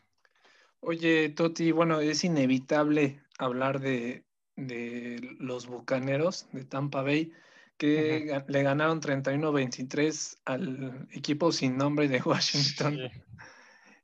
Oye, 0.80 1.28
Toti, 1.30 1.72
bueno, 1.72 2.00
es 2.00 2.24
inevitable 2.24 3.20
hablar 3.38 3.80
de, 3.80 4.24
los 4.56 5.66
Bucaneros 5.66 6.48
de 6.52 6.64
Tampa 6.64 7.02
Bay, 7.02 7.32
que 7.76 8.42
le 8.46 8.62
ganaron 8.62 9.00
31-23 9.00 10.38
al 10.44 11.08
equipo 11.12 11.52
sin 11.52 11.76
nombre 11.76 12.08
de 12.08 12.20
Washington. 12.24 13.10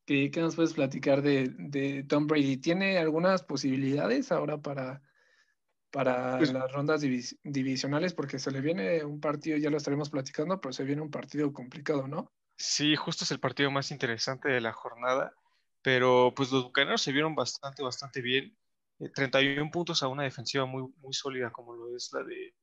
¿Qué, 0.04 0.30
qué 0.30 0.40
nos 0.40 0.54
puedes 0.54 0.74
platicar 0.74 1.22
de, 1.22 1.48
de, 1.58 2.02
Tom 2.04 2.26
Brady? 2.26 2.58
¿Tiene 2.58 2.98
algunas 2.98 3.42
posibilidades 3.42 4.30
ahora 4.32 4.58
para, 4.58 5.02
para 5.94 6.38
pues, 6.38 6.52
las 6.52 6.70
rondas 6.72 7.00
divisionales? 7.00 8.12
Porque 8.12 8.38
se 8.38 8.50
le 8.50 8.60
viene 8.60 9.04
un 9.04 9.20
partido, 9.20 9.56
ya 9.56 9.70
lo 9.70 9.76
estaremos 9.76 10.10
platicando, 10.10 10.60
pero 10.60 10.72
se 10.72 10.84
viene 10.84 11.02
un 11.02 11.10
partido 11.10 11.52
complicado, 11.52 12.08
¿no? 12.08 12.30
Sí, 12.56 12.96
justo 12.96 13.24
es 13.24 13.30
el 13.30 13.40
partido 13.40 13.70
más 13.70 13.90
interesante 13.90 14.48
de 14.48 14.60
la 14.60 14.72
jornada, 14.72 15.32
pero 15.82 16.32
pues 16.34 16.50
los 16.50 16.64
Bucaneros 16.64 17.02
se 17.02 17.12
vieron 17.12 17.34
bastante, 17.34 17.82
bastante 17.82 18.20
bien. 18.20 18.56
31 19.14 19.62
eh, 19.62 19.70
puntos 19.72 20.02
a 20.02 20.08
una 20.08 20.24
defensiva 20.24 20.66
muy, 20.66 20.92
muy 20.98 21.12
sólida 21.12 21.50
como 21.50 21.74
lo 21.74 21.96
es 21.96 22.10
la 22.12 22.22
de, 22.22 22.54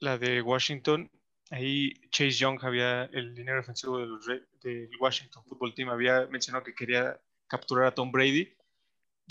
la 0.00 0.18
de 0.18 0.42
Washington 0.42 1.10
ahí 1.50 1.92
Chase 2.10 2.32
Young 2.32 2.58
había, 2.62 3.04
el 3.04 3.34
dinero 3.34 3.58
defensivo 3.58 3.98
del 3.98 4.90
Washington 5.00 5.44
Football 5.44 5.74
Team, 5.74 5.88
había 5.90 6.26
mencionado 6.26 6.64
que 6.64 6.74
quería 6.74 7.18
capturar 7.46 7.86
a 7.86 7.94
Tom 7.94 8.10
Brady. 8.10 8.56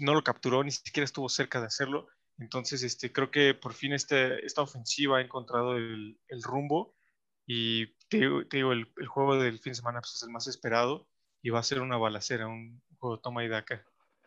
No 0.02 0.14
lo 0.14 0.24
capturó, 0.24 0.64
ni 0.64 0.72
siquiera 0.72 1.06
estuvo 1.06 1.30
cerca 1.30 1.60
de 1.60 1.68
hacerlo. 1.68 2.08
Entonces, 2.40 2.84
este, 2.84 3.12
creo 3.12 3.32
que 3.32 3.54
por 3.54 3.74
fin 3.74 3.94
este, 3.94 4.46
esta 4.46 4.62
ofensiva 4.62 5.18
ha 5.18 5.22
encontrado 5.22 5.76
el, 5.76 6.18
rumbo 6.42 6.96
y 7.46 7.88
te, 8.08 8.18
digo, 8.52 8.74
el, 8.74 8.86
juego 9.08 9.38
del 9.38 9.60
fin 9.60 9.72
de 9.72 9.76
semana 9.76 10.02
pues, 10.02 10.16
es 10.16 10.24
el 10.24 10.30
más 10.30 10.48
esperado 10.48 11.08
y 11.42 11.50
va 11.50 11.60
a 11.60 11.64
ser 11.64 11.82
una 11.82 11.98
balacera, 11.98 12.48
un 12.48 12.82
juego 12.98 13.20
toma 13.20 13.44
y 13.44 13.50
daca. 13.50 13.86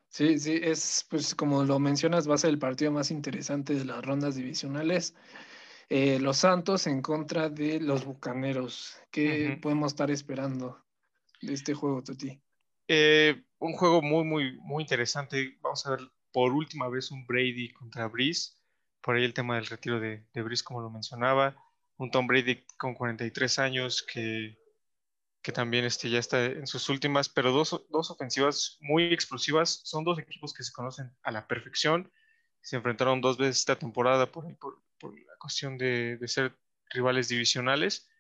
Sí, 0.09 0.39
sí, 0.39 0.61
es 0.63 1.05
pues 1.11 1.35
como 1.35 1.65
lo 1.65 1.79
mencionas, 1.79 2.29
va 2.29 2.35
a 2.35 2.39
ser 2.39 2.51
el 2.51 2.59
partido 2.59 2.93
más 2.93 3.11
interesante 3.11 3.75
de 3.75 3.85
las 3.85 4.05
rondas 4.05 4.37
divisionales. 4.37 5.15
Eh, 5.89 6.19
los 6.21 6.39
Santos 6.39 6.87
en 6.87 7.01
contra 7.01 7.49
de 7.49 7.81
los 7.81 8.05
Bucaneros. 8.05 8.97
¿Qué 9.11 9.59
podemos 9.61 9.93
estar 9.93 10.11
esperando 10.11 10.83
de 11.41 11.53
este 11.53 11.75
juego, 11.75 12.03
Toti? 12.03 12.41
Eh, 12.89 13.45
un 13.59 13.73
juego 13.75 14.03
muy, 14.03 14.25
muy, 14.25 14.59
muy 14.61 14.83
interesante. 14.83 15.59
Vamos 15.61 15.87
a 15.87 15.91
ver 15.91 16.01
por 16.37 16.53
última 16.53 16.91
vez 16.91 17.11
un 17.13 17.27
Brady 17.27 17.71
contra 17.71 18.09
Breeze. 18.09 18.53
Por 19.01 19.17
ahí 19.17 19.25
el 19.25 19.33
tema 19.33 19.55
del 19.55 19.65
retiro 19.65 19.99
de, 19.99 20.23
de 20.35 20.61
como 20.63 20.83
lo 20.83 20.91
mencionaba. 20.91 21.57
Un 21.97 22.11
Tom 22.11 22.27
Brady 22.27 22.63
con 22.77 22.93
43 22.93 23.59
años 23.59 24.03
que, 24.03 24.59
que 25.41 25.51
también 25.51 25.87
este, 25.87 26.11
ya 26.11 26.19
está 26.19 26.45
en 26.45 26.67
sus 26.67 26.91
últimas, 26.91 27.31
pero 27.31 27.53
dos, 27.53 27.87
dos 27.89 28.11
ofensivas 28.11 28.77
muy 28.83 29.05
explosivas. 29.05 29.81
Son 29.85 30.05
dos 30.05 30.19
equipos 30.19 30.53
que 30.53 30.63
se 30.63 30.73
conocen 30.73 31.11
a 31.23 31.31
la 31.31 31.49
perfección. 31.49 32.13
Se 32.61 32.77
enfrentaron 32.77 33.23
dos 33.23 33.39
veces 33.39 33.57
esta 33.57 33.79
temporada 33.79 34.31
por, 34.31 34.45
por, 34.59 35.19
la 35.19 35.39
cuestión 35.41 35.79
de, 35.79 36.19
ser 36.27 36.55
rivales 36.91 37.29
divisionales. 37.29 38.11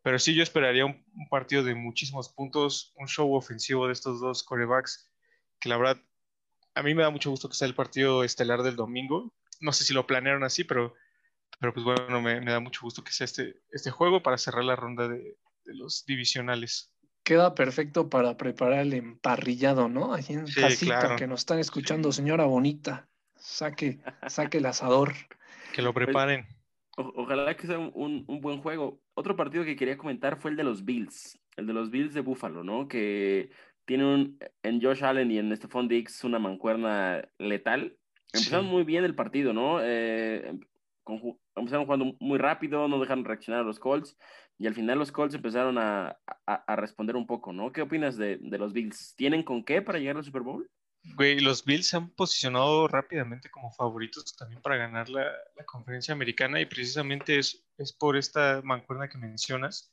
Pero 0.00 0.20
sí, 0.20 0.32
yo 0.32 0.44
esperaría 0.44 0.86
un, 0.86 1.04
partido 1.28 1.64
de 1.64 1.74
muchísimos 1.74 2.28
puntos, 2.28 2.92
un 2.94 3.08
show 3.08 3.34
ofensivo 3.34 3.88
de 3.88 3.94
estos 3.94 4.20
dos 4.20 4.44
corebacks, 4.44 5.10
que 5.58 5.68
la 5.68 5.76
verdad, 5.76 6.00
a 6.74 6.82
mí 6.82 6.94
me 6.94 7.02
da 7.02 7.10
mucho 7.10 7.30
gusto 7.30 7.48
que 7.48 7.54
sea 7.54 7.68
el 7.68 7.74
partido 7.74 8.24
estelar 8.24 8.62
del 8.62 8.76
domingo. 8.76 9.32
No 9.60 9.72
sé 9.72 9.84
si 9.84 9.94
lo 9.94 10.06
planearon 10.06 10.42
así, 10.44 10.64
pero, 10.64 10.94
pero 11.60 11.72
pues 11.72 11.84
bueno, 11.84 12.20
me, 12.20 12.40
da 12.40 12.60
mucho 12.60 12.80
gusto 12.82 13.04
que 13.04 13.12
sea 13.12 13.24
este, 13.24 13.62
este 13.70 13.90
juego 13.90 14.22
para 14.22 14.38
cerrar 14.38 14.64
la 14.64 14.76
ronda 14.76 15.08
de, 15.08 15.36
los 15.66 16.04
divisionales. 16.04 16.92
Queda 17.22 17.54
perfecto 17.54 18.10
para 18.10 18.36
preparar 18.36 18.80
el 18.80 18.92
emparrillado, 18.92 19.88
¿no? 19.88 20.12
Ahí 20.12 20.24
en 20.28 20.46
casita, 20.46 21.16
que 21.16 21.26
nos 21.26 21.40
están 21.40 21.58
escuchando, 21.58 22.12
señora 22.12 22.44
bonita. 22.44 23.08
Saque, 23.36 24.00
saque 24.28 24.58
el 24.58 24.66
asador. 24.66 25.14
Que 25.72 25.80
lo 25.80 25.94
preparen. 25.94 26.46
ojalá 26.96 27.56
que 27.56 27.66
sea 27.66 27.78
un, 27.78 28.26
buen 28.26 28.60
juego. 28.60 29.00
Otro 29.14 29.36
partido 29.36 29.64
que 29.64 29.76
quería 29.76 29.96
comentar 29.96 30.38
fue 30.38 30.50
el 30.50 30.56
de 30.56 30.64
los 30.64 30.84
Bills, 30.84 31.38
el 31.56 31.66
de 31.66 31.72
los 31.72 31.90
Bills 31.90 32.12
de 32.12 32.20
Buffalo, 32.20 32.62
¿no? 32.62 32.88
Que 32.88 33.50
tiene 33.86 34.34
en 34.62 34.82
Josh 34.82 35.04
Allen 35.04 35.30
y 35.30 35.38
en 35.38 35.54
Stephon 35.56 35.88
Diggs 35.88 36.24
una 36.24 36.38
mancuerna 36.38 37.28
letal. 37.38 37.96
Empezaron 38.32 38.66
muy 38.66 38.84
bien 38.84 39.04
el 39.04 39.14
partido, 39.14 39.52
¿no? 39.52 39.80
Eh, 39.82 40.48
em, 40.48 40.60
empezaron 41.54 41.84
jugando 41.84 42.16
muy 42.20 42.38
rápido, 42.38 42.88
no 42.88 42.98
dejaron 42.98 43.24
reaccionar 43.24 43.60
a 43.60 43.64
los 43.64 43.78
Colts 43.78 44.16
y 44.58 44.66
al 44.66 44.74
final 44.74 44.98
los 44.98 45.12
Colts 45.12 45.34
empezaron 45.34 45.78
a, 45.78 46.16
responder 46.76 47.16
un 47.16 47.26
poco, 47.26 47.52
¿no? 47.52 47.72
¿Qué 47.72 47.82
opinas 47.82 48.16
de, 48.16 48.38
de, 48.40 48.58
los 48.58 48.72
Bills? 48.72 49.14
¿Tienen 49.16 49.42
con 49.42 49.64
qué 49.64 49.82
para 49.82 49.98
llegar 49.98 50.16
al 50.16 50.24
Super 50.24 50.42
Bowl? 50.42 50.68
Güey, 51.16 51.38
los 51.40 51.64
Bills 51.64 51.88
se 51.88 51.96
han 51.98 52.10
posicionado 52.10 52.88
rápidamente 52.88 53.50
como 53.50 53.70
favoritos 53.72 54.34
también 54.36 54.62
para 54.62 54.76
ganar 54.76 55.08
la, 55.10 55.30
conferencia 55.66 56.14
americana 56.14 56.60
y 56.60 56.66
precisamente 56.66 57.38
es, 57.38 57.64
es 57.76 57.92
por 57.92 58.16
esta 58.16 58.62
mancuerna 58.64 59.08
que 59.08 59.18
mencionas 59.18 59.92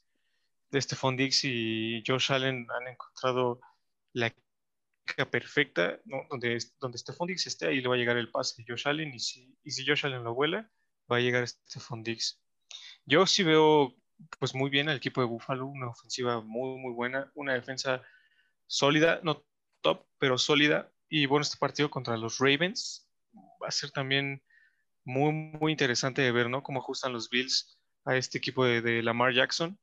de 0.72 0.82
Stephon 0.82 1.18
Diggs 1.18 1.44
y 1.44 2.02
Josh 2.08 2.32
Allen 2.32 2.66
han 2.70 2.88
encontrado 2.88 3.60
la 4.14 4.34
perfecta, 5.30 6.00
donde, 6.06 6.58
donde 6.80 6.98
Stephon 6.98 7.28
Diggs 7.28 7.48
esté, 7.48 7.68
ahí 7.68 7.82
le 7.82 7.88
va 7.88 7.96
a 7.96 7.98
llegar 7.98 8.18
el 8.18 8.32
pase 8.32 8.62
de 8.62 8.66
Josh 8.68 8.88
Allen 8.88 9.14
y 9.14 9.20
si, 9.20 9.58
y 9.64 9.72
si 9.72 9.86
Josh 9.86 10.06
Allen 10.06 10.24
lo 10.24 10.34
vuela, 10.34 10.70
va 11.12 11.18
a 11.18 11.20
llegar 11.20 11.48
Stephon 11.48 12.04
Diggs. 12.04 12.42
Yo 13.06 13.26
sí 13.26 13.44
veo 13.44 13.96
pues 14.40 14.54
muy 14.54 14.70
bien 14.70 14.88
al 14.88 14.98
equipo 14.98 15.22
de 15.22 15.28
Buffalo, 15.28 15.66
una 15.66 15.90
ofensiva 15.90 16.42
muy 16.42 16.78
muy 16.80 16.94
buena, 16.94 17.32
una 17.36 17.54
defensa 17.54 18.04
sólida, 18.68 19.20
no 19.24 19.44
top, 19.82 20.06
pero 20.20 20.38
sólida, 20.38 20.92
y 21.10 21.26
bueno, 21.26 21.42
este 21.42 21.58
partido 21.58 21.92
contra 21.92 22.16
los 22.16 22.40
Ravens 22.40 23.10
va 23.62 23.68
a 23.68 23.72
ser 23.72 23.92
también 23.92 24.42
muy, 25.04 25.34
muy 25.34 25.72
interesante 25.74 26.22
de 26.22 26.32
ver, 26.32 26.50
¿no? 26.50 26.64
Cómo 26.64 26.80
ajustan 26.80 27.12
los 27.12 27.30
Bills 27.30 27.78
a 28.06 28.16
este 28.16 28.38
equipo 28.38 28.66
de, 28.66 29.04
Lamar 29.04 29.34
Jackson, 29.34 29.78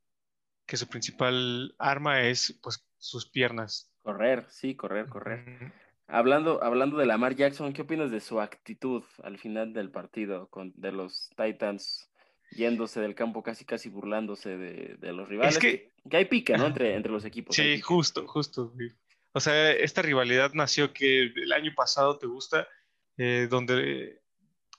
que 0.67 0.77
su 0.77 0.87
principal 0.87 1.75
arma 1.79 2.23
es, 2.23 2.59
pues, 2.63 2.85
sus 2.99 3.29
piernas. 3.29 3.93
Correr, 4.09 4.47
sí, 4.49 4.75
correr, 4.75 5.07
correr. 5.07 5.71
Hablando, 6.07 6.65
hablando 6.65 6.97
de 6.97 7.05
Lamar 7.05 7.37
Jackson, 7.37 7.75
¿qué 7.75 7.83
opinas 7.83 8.11
de 8.11 8.21
su 8.21 8.41
actitud 8.41 9.05
al 9.23 9.37
final 9.37 9.75
del 9.75 9.91
partido 9.91 10.49
con, 10.49 10.73
de 10.77 10.93
los 10.93 11.29
Titans 11.37 12.09
yéndose 12.53 13.03
del 13.03 13.15
campo 13.15 13.43
casi 13.43 13.67
casi 13.67 13.91
burlándose 13.91 14.57
de, 14.57 15.13
los 15.13 15.29
rivales? 15.29 15.57
Es 15.57 15.61
que, 15.61 15.93
que 16.09 16.17
hay 16.17 16.25
pica, 16.25 16.57
¿no? 16.57 16.69
Entre, 16.69 16.95
entre 16.95 17.13
los 17.13 17.27
equipos. 17.27 17.55
Sí, 17.55 17.83
justo, 17.83 18.27
justo. 18.27 18.73
O 19.33 19.41
sea, 19.41 19.73
esta 19.73 20.01
rivalidad 20.01 20.53
nació 20.55 20.95
que 20.95 21.25
el 21.25 21.53
año 21.53 21.75
pasado 21.77 22.17
te 22.17 22.27
gusta, 22.27 22.67
eh, 23.19 23.47
donde, 23.51 24.23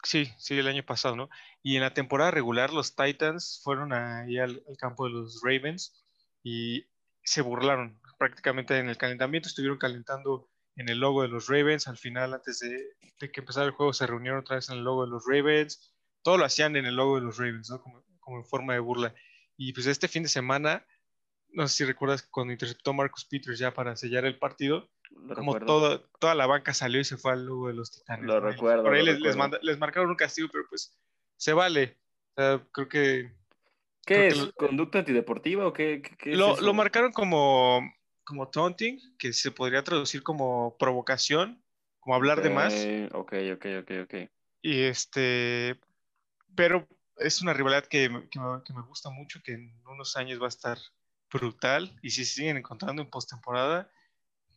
sí, 0.01 0.27
sí, 0.39 0.57
el 0.57 0.67
año 0.67 0.81
pasado, 0.81 1.15
¿no? 1.15 1.29
Y 1.61 1.75
en 1.75 1.83
la 1.83 1.93
temporada 1.93 2.31
regular 2.31 2.73
los 2.73 2.95
Titans 2.95 3.61
fueron 3.63 3.93
ahí 3.93 4.39
al, 4.39 4.63
campo 4.79 5.05
de 5.05 5.11
los 5.11 5.39
Ravens 5.43 6.03
y 6.41 6.87
se 7.21 7.43
burlaron 7.43 7.99
prácticamente 8.19 8.77
en 8.77 8.89
el 8.89 8.97
calentamiento, 8.97 9.49
estuvieron 9.49 9.79
calentando 9.79 10.47
en 10.75 10.89
el 10.89 10.99
logo 10.99 11.23
de 11.23 11.29
los 11.29 11.47
Ravens, 11.47 11.87
al 11.87 11.97
final 11.97 12.35
antes 12.35 12.59
de, 12.59 13.31
que 13.31 13.39
empezara 13.39 13.65
el 13.65 13.71
juego 13.71 13.91
se 13.91 14.05
reunieron 14.05 14.41
otra 14.41 14.57
vez 14.57 14.69
en 14.69 14.77
el 14.77 14.83
logo 14.83 15.05
de 15.05 15.09
los 15.09 15.25
Ravens, 15.25 15.91
todo 16.21 16.37
lo 16.37 16.45
hacían 16.45 16.75
en 16.75 16.85
el 16.85 16.95
logo 16.95 17.15
de 17.15 17.21
los 17.21 17.37
Ravens, 17.37 17.71
¿no? 17.71 17.81
Como, 17.81 18.05
como 18.19 18.37
en 18.37 18.45
forma 18.45 18.73
de 18.73 18.79
burla. 18.79 19.15
Y 19.57 19.73
pues 19.73 19.87
este 19.87 20.07
fin 20.07 20.21
de 20.21 20.29
semana 20.29 20.85
no 21.51 21.67
sé 21.67 21.77
si 21.77 21.85
recuerdas 21.85 22.23
cuando 22.23 22.53
interceptó 22.53 22.93
Marcus 22.93 23.25
Peters 23.25 23.59
ya 23.59 23.73
para 23.73 23.95
sellar 23.95 24.25
el 24.25 24.37
partido, 24.37 24.89
como 25.35 25.59
toda, 25.59 26.01
toda 26.19 26.35
la 26.35 26.45
banca 26.45 26.73
salió 26.73 26.99
y 26.99 27.05
se 27.05 27.17
fue 27.17 27.33
al 27.33 27.45
lugar 27.45 27.73
de 27.73 27.77
los 27.77 27.91
Titanes. 27.91 28.25
Lo 28.25 28.39
recuerdo. 28.39 28.83
Por 28.83 28.93
ahí 28.93 29.03
les, 29.03 29.19
les, 29.19 29.79
marcaron 29.79 30.09
un 30.09 30.15
castigo, 30.15 30.49
pero 30.51 30.65
pues 30.69 30.97
se 31.37 31.53
vale. 31.53 31.97
creo 32.35 32.89
que... 32.89 33.33
¿Qué 34.05 34.27
es? 34.27 34.51
¿Conducta 34.55 34.99
antideportiva 34.99 35.67
o 35.67 35.73
qué? 35.73 36.01
lo, 36.25 36.59
lo, 36.61 36.73
marcaron 36.73 37.11
como, 37.11 37.81
como 38.29 38.47
taunting, 38.49 39.01
que 39.17 39.33
se 39.33 39.49
podría 39.49 39.83
traducir 39.83 40.21
como 40.21 40.77
provocación, 40.77 41.61
como 41.99 42.15
hablar 42.15 42.43
de 42.43 42.51
más. 42.51 42.73
Ok, 43.11 43.33
ok, 43.53 43.65
ok, 43.81 43.91
ok. 44.03 44.13
Y 44.61 44.83
este... 44.83 45.79
Pero 46.55 46.87
es 47.17 47.41
una 47.41 47.53
rivalidad 47.53 47.85
que, 47.85 48.09
que, 48.29 48.39
me, 48.39 48.63
que 48.63 48.73
me 48.73 48.81
gusta 48.83 49.09
mucho, 49.09 49.41
que 49.43 49.53
en 49.53 49.73
unos 49.87 50.15
años 50.15 50.39
va 50.39 50.45
a 50.45 50.49
estar 50.49 50.77
brutal 51.31 51.91
y 52.01 52.11
si 52.11 52.23
se 52.23 52.35
siguen 52.35 52.57
encontrando 52.57 53.01
en 53.01 53.09
postemporada, 53.09 53.91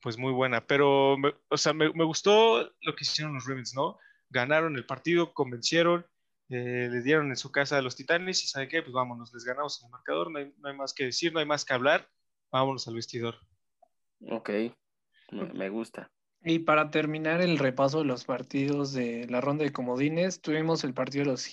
pues 0.03 0.19
muy 0.19 0.33
buena. 0.33 0.67
Pero, 0.67 1.17
o 1.49 1.57
sea, 1.57 1.73
me, 1.73 1.89
gustó 1.89 2.71
lo 2.83 2.95
que 2.95 3.05
hicieron 3.05 3.35
los 3.35 3.47
Ravens, 3.47 3.75
¿no? 3.75 3.99
Ganaron 4.29 4.77
el 4.77 4.85
partido, 4.85 5.33
convencieron, 5.33 6.07
eh, 6.51 6.89
le 6.91 7.01
dieron 7.03 7.31
en 7.31 7.37
su 7.37 7.51
casa 7.51 7.79
a 7.79 7.83
los 7.83 7.97
Titanes 7.97 8.43
y 8.43 8.49
¿saben 8.49 8.69
qué? 8.69 8.83
Pues 8.83 8.93
vámonos, 8.93 9.33
les 9.33 9.45
ganamos 9.45 9.81
en 9.81 9.87
el 9.87 9.93
marcador, 9.93 10.31
no 10.31 10.39
hay, 10.39 10.53
no 10.59 10.69
hay, 10.69 10.77
más 10.77 10.93
que 10.93 11.05
decir, 11.05 11.33
no 11.33 11.41
hay 11.41 11.47
más 11.47 11.65
que 11.65 11.73
hablar, 11.73 12.09
vámonos 12.51 12.87
al 12.89 12.95
vestidor. 12.95 13.37
Ok, 14.31 14.51
me 15.31 15.69
gusta. 15.69 16.11
Y 16.45 16.61
para 16.61 16.91
terminar 16.91 17.41
el 17.41 17.59
repaso 17.59 18.01
de 18.01 18.05
los 18.05 18.25
partidos 18.25 18.93
de 18.93 19.27
la 19.29 19.41
ronda 19.41 19.65
de 19.65 19.73
comodines, 19.73 20.41
tuvimos 20.41 20.83
el 20.83 20.93
partido 20.93 21.25
de 21.25 21.31
los 21.31 21.49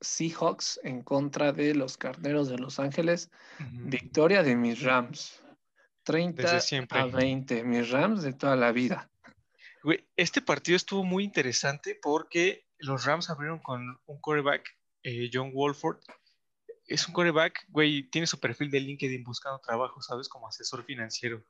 Seahawks 0.00 0.80
en 0.84 1.02
contra 1.02 1.52
de 1.52 1.74
los 1.74 1.96
Carneros 1.96 2.48
de 2.48 2.58
Los 2.58 2.78
Ángeles. 2.78 3.32
Victoria 3.58 4.44
de 4.44 4.54
mis 4.54 4.82
Rams. 4.82 5.42
30 6.04 6.58
a 6.90 7.06
20, 7.06 7.64
mis 7.64 7.90
Rams 7.90 8.22
de 8.22 8.32
toda 8.32 8.54
la 8.54 8.70
vida. 8.70 9.10
este 10.16 10.40
partido 10.40 10.76
estuvo 10.76 11.04
muy 11.04 11.24
interesante 11.24 11.98
porque 12.00 12.64
los 12.78 13.04
Rams 13.04 13.30
abrieron 13.30 13.58
con 13.58 14.00
un 14.06 14.20
quarterback, 14.20 14.64
eh, 15.02 15.28
John 15.32 15.52
Wolford. 15.52 15.98
Es 16.86 17.06
un 17.08 17.12
quarterback, 17.12 17.66
güey, 17.68 18.08
tiene 18.08 18.26
su 18.28 18.38
perfil 18.38 18.70
de 18.70 18.80
LinkedIn 18.80 19.24
buscando 19.24 19.58
trabajo, 19.58 20.00
¿sabes? 20.00 20.28
Como 20.28 20.46
asesor 20.46 20.84
financiero. 20.84 21.42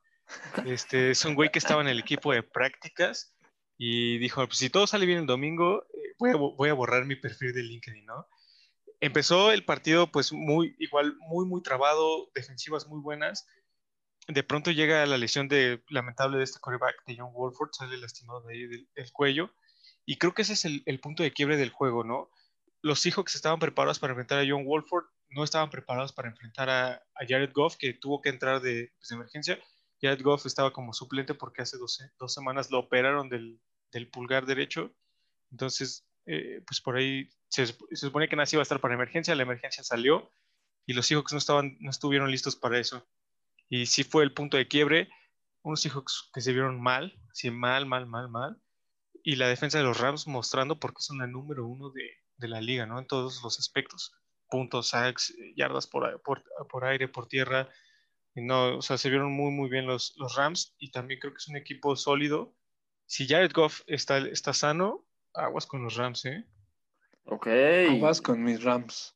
Este, 0.65 1.11
es 1.11 1.25
un 1.25 1.35
güey 1.35 1.51
que 1.51 1.59
estaba 1.59 1.81
en 1.81 1.87
el 1.87 1.99
equipo 1.99 2.33
de 2.33 2.43
prácticas 2.43 3.35
y 3.77 4.17
dijo, 4.17 4.45
pues 4.45 4.57
si 4.57 4.69
todo 4.69 4.87
sale 4.87 5.05
bien 5.05 5.19
el 5.19 5.25
domingo, 5.25 5.85
eh, 5.93 6.15
voy, 6.19 6.31
a, 6.31 6.35
voy 6.35 6.69
a 6.69 6.73
borrar 6.73 7.05
mi 7.05 7.15
perfil 7.15 7.53
de 7.53 7.63
LinkedIn, 7.63 8.05
¿no? 8.05 8.27
Empezó 8.99 9.51
el 9.51 9.63
partido 9.63 10.11
pues 10.11 10.33
muy, 10.33 10.75
igual, 10.79 11.15
muy, 11.19 11.45
muy 11.45 11.63
trabado, 11.63 12.29
defensivas 12.35 12.87
muy 12.87 13.01
buenas. 13.01 13.47
De 14.27 14.43
pronto 14.43 14.71
llega 14.71 15.05
la 15.05 15.17
lesión 15.17 15.47
de, 15.47 15.81
lamentable 15.89 16.37
de 16.37 16.43
este 16.43 16.59
quarterback 16.59 17.05
de 17.07 17.15
John 17.17 17.33
Wolford, 17.33 17.71
sale 17.71 17.97
lastimado 17.97 18.41
de 18.41 18.53
ahí 18.53 18.67
del, 18.67 18.87
del 18.93 19.11
cuello. 19.13 19.51
Y 20.05 20.17
creo 20.17 20.33
que 20.33 20.41
ese 20.41 20.53
es 20.53 20.65
el, 20.65 20.83
el, 20.85 20.99
punto 20.99 21.23
de 21.23 21.31
quiebre 21.31 21.55
del 21.55 21.69
juego, 21.69 22.03
¿no? 22.03 22.29
Los 22.81 22.99
Seahawks 22.99 23.35
estaban 23.35 23.59
preparados 23.59 23.99
para 23.99 24.11
enfrentar 24.11 24.39
a 24.39 24.45
John 24.47 24.65
Wolford, 24.65 25.05
no 25.29 25.43
estaban 25.43 25.69
preparados 25.69 26.13
para 26.13 26.29
enfrentar 26.29 26.69
a, 26.69 26.93
a 26.93 27.25
Jared 27.27 27.51
Goff, 27.53 27.77
que 27.77 27.93
tuvo 27.93 28.21
que 28.21 28.29
entrar 28.29 28.61
de, 28.61 28.91
pues, 28.97 29.09
de, 29.09 29.15
emergencia. 29.15 29.59
Jared 30.01 30.23
Goff 30.23 30.45
estaba 30.45 30.71
como 30.71 30.93
suplente 30.93 31.33
porque 31.33 31.61
hace 31.61 31.77
dos, 31.77 31.99
semanas 32.27 32.71
lo 32.71 32.79
operaron 32.79 33.29
del, 33.29 33.59
pulgar 34.11 34.45
derecho. 34.45 34.91
Entonces, 35.51 36.07
eh, 36.25 36.61
pues 36.65 36.79
por 36.81 36.95
ahí 36.95 37.29
se, 37.47 37.67
se, 37.67 37.75
supone 37.95 38.27
que 38.27 38.35
Nancy 38.35 38.55
iba 38.55 38.61
a 38.61 38.63
estar 38.63 38.79
para 38.79 38.93
emergencia, 38.93 39.35
la 39.35 39.43
emergencia 39.43 39.83
salió 39.83 40.31
y 40.89 40.93
los 40.93 41.05
Seahawks 41.05 41.33
no, 41.33 41.37
estaban, 41.37 41.77
no 41.79 41.91
estuvieron 41.91 42.31
listos 42.31 42.55
para 42.55 42.79
eso. 42.79 43.07
Y 43.69 43.85
sí 43.85 44.03
fue 44.03 44.23
el 44.23 44.33
punto 44.33 44.57
de 44.57 44.67
quiebre. 44.67 45.07
Unos 45.61 45.81
Seahawks 45.81 46.31
que 46.33 46.41
se 46.41 46.51
vieron 46.51 46.81
mal, 46.81 47.13
sí, 47.31 47.51
mal, 47.51 47.85
mal, 47.85 48.07
mal, 48.07 48.27
mal. 48.27 48.59
Y 49.23 49.35
la 49.35 49.47
defensa 49.47 49.77
de 49.77 49.83
los 49.83 49.99
Rams 49.99 50.25
mostrando 50.25 50.79
porque 50.79 51.03
son 51.03 51.21
el 51.21 51.31
número 51.31 51.67
uno 51.67 51.91
de, 51.91 52.47
la 52.47 52.59
liga, 52.59 52.87
¿no? 52.87 52.97
En 52.97 53.05
todos 53.05 53.43
los 53.43 53.59
aspectos 53.59 54.13
puntos, 54.49 54.89
sacks, 54.89 55.31
yardas 55.55 55.85
por, 55.85 56.19
por, 56.23 56.43
por, 56.67 56.85
aire, 56.85 57.07
por 57.07 57.27
tierra. 57.27 57.69
Y 58.39 58.41
no, 58.41 58.77
o 58.77 58.81
sea, 58.81 58.97
se 58.97 59.09
vieron 59.09 59.33
muy, 59.33 59.51
muy 59.51 59.69
bien 59.69 59.85
los, 59.85 60.15
los, 60.17 60.35
Rams 60.35 60.73
y 60.79 60.91
también 60.91 61.19
creo 61.19 61.33
que 61.33 61.39
es 61.39 61.49
un 61.49 61.57
equipo 61.57 61.95
sólido. 61.97 62.55
Si 63.05 63.27
Jared 63.27 63.51
Goff 63.53 63.81
está, 63.85 64.19
está 64.19 64.53
sano, 64.53 65.05
aguas 65.33 65.65
con 65.65 65.83
los 65.83 65.95
Rams, 65.97 66.23
¿eh? 66.25 66.45
Ok. 67.25 67.47
Aguas 67.89 68.21
con 68.21 68.41
mis 68.41 68.63
Rams. 68.63 69.15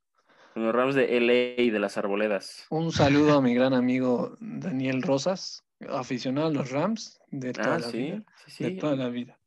Con 0.53 0.65
los 0.65 0.75
Rams 0.75 0.95
de 0.95 1.19
LA 1.19 1.61
y 1.61 1.69
de 1.69 1.79
las 1.79 1.97
Arboledas. 1.97 2.65
Un 2.69 2.91
saludo 2.91 3.37
a 3.37 3.41
mi 3.41 3.55
gran 3.55 3.73
amigo 3.73 4.35
Daniel 4.41 5.01
Rosas, 5.01 5.63
aficionado 5.89 6.47
a 6.47 6.51
los 6.51 6.71
Rams 6.71 7.21
de 7.29 7.53
toda, 7.53 7.75
ah, 7.75 7.79
la, 7.79 7.87
sí, 7.87 7.97
vida, 7.97 8.23
sí, 8.45 8.51
sí. 8.51 8.63
de 8.65 8.71
toda 8.71 8.95
la 8.97 9.07
vida. 9.07 9.39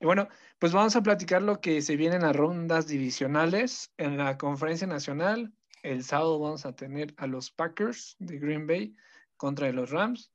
Y 0.00 0.06
bueno, 0.06 0.28
pues 0.58 0.72
vamos 0.72 0.96
a 0.96 1.02
platicar 1.02 1.42
lo 1.42 1.60
que 1.60 1.82
se 1.82 1.96
vienen 1.96 2.24
a 2.24 2.32
rondas 2.32 2.86
divisionales 2.86 3.92
en 3.98 4.16
la 4.16 4.38
conferencia 4.38 4.86
nacional. 4.86 5.52
El 5.82 6.04
sábado 6.04 6.38
vamos 6.38 6.64
a 6.64 6.74
tener 6.74 7.12
a 7.16 7.26
los 7.26 7.50
Packers 7.50 8.16
de 8.18 8.38
Green 8.38 8.66
Bay 8.66 8.94
contra 9.36 9.70
los 9.72 9.90
Rams. 9.90 10.32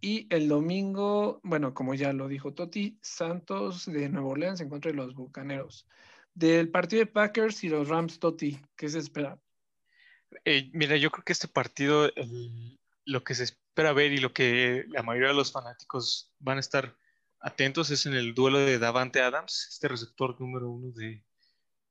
Y 0.00 0.26
el 0.34 0.48
domingo, 0.48 1.40
bueno, 1.44 1.74
como 1.74 1.94
ya 1.94 2.12
lo 2.12 2.26
dijo 2.26 2.54
Toti, 2.54 2.98
Santos 3.02 3.86
de 3.86 4.08
Nueva 4.08 4.28
Orleans 4.28 4.60
en 4.60 4.68
contra 4.68 4.90
de 4.90 4.96
los 4.96 5.14
Bucaneros. 5.14 5.86
Del 6.34 6.70
partido 6.70 7.00
de 7.00 7.06
Packers 7.06 7.62
y 7.62 7.68
los 7.68 7.88
Rams, 7.88 8.18
Toti, 8.18 8.58
¿qué 8.74 8.88
se 8.88 8.98
espera? 8.98 9.38
Eh, 10.44 10.70
mira, 10.72 10.96
yo 10.96 11.10
creo 11.10 11.24
que 11.24 11.34
este 11.34 11.46
partido, 11.46 12.10
lo 13.04 13.22
que 13.22 13.34
se 13.34 13.44
espera 13.44 13.92
ver 13.92 14.12
y 14.12 14.18
lo 14.18 14.32
que 14.32 14.86
la 14.88 15.02
mayoría 15.02 15.28
de 15.28 15.34
los 15.34 15.52
fanáticos 15.52 16.32
van 16.38 16.56
a 16.56 16.60
estar 16.60 16.96
atentos 17.40 17.90
es 17.90 18.06
en 18.06 18.14
el 18.14 18.34
duelo 18.34 18.58
de 18.58 18.78
Davante 18.78 19.20
Adams, 19.20 19.68
este 19.70 19.88
receptor 19.88 20.40
número 20.40 20.70
uno 20.70 20.92
de, 20.92 21.22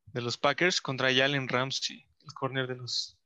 de 0.08 0.22
los 0.22 0.38
Packers, 0.38 0.82
contra 0.82 1.14
Jalen 1.14 1.48
Ramsey, 1.48 2.08
el 2.24 2.34
corner 2.34 2.68
de 2.68 2.76
los, 2.76 3.20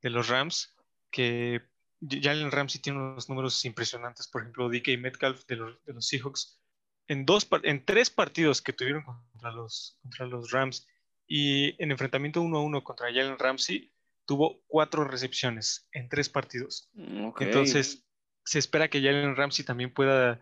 de 0.00 0.10
los 0.10 0.28
Rams, 0.28 0.74
que 1.10 1.62
Jalen 2.00 2.50
Ramsey 2.50 2.80
tiene 2.80 2.98
unos 2.98 3.28
números 3.28 3.64
impresionantes. 3.64 4.28
Por 4.28 4.42
ejemplo, 4.42 4.68
DK 4.68 4.98
Metcalf 4.98 5.46
de 5.46 5.56
los, 5.56 5.84
de 5.84 5.92
los 5.92 6.06
Seahawks, 6.06 6.60
en, 7.08 7.24
dos, 7.24 7.48
en 7.62 7.84
tres 7.84 8.10
partidos 8.10 8.62
que 8.62 8.72
tuvieron 8.72 9.04
contra 9.04 9.52
los, 9.52 9.98
contra 10.02 10.26
los 10.26 10.50
Rams 10.50 10.86
y 11.26 11.82
en 11.82 11.90
enfrentamiento 11.90 12.42
uno 12.42 12.58
a 12.58 12.62
uno 12.62 12.84
contra 12.84 13.06
Jalen 13.06 13.38
Ramsey, 13.38 13.92
tuvo 14.26 14.62
cuatro 14.66 15.04
recepciones 15.04 15.88
en 15.92 16.08
tres 16.08 16.28
partidos. 16.28 16.90
Okay. 16.94 17.46
Entonces, 17.46 18.04
se 18.44 18.58
espera 18.58 18.88
que 18.88 19.00
Jalen 19.00 19.36
Ramsey 19.36 19.64
también 19.64 19.92
pueda, 19.92 20.40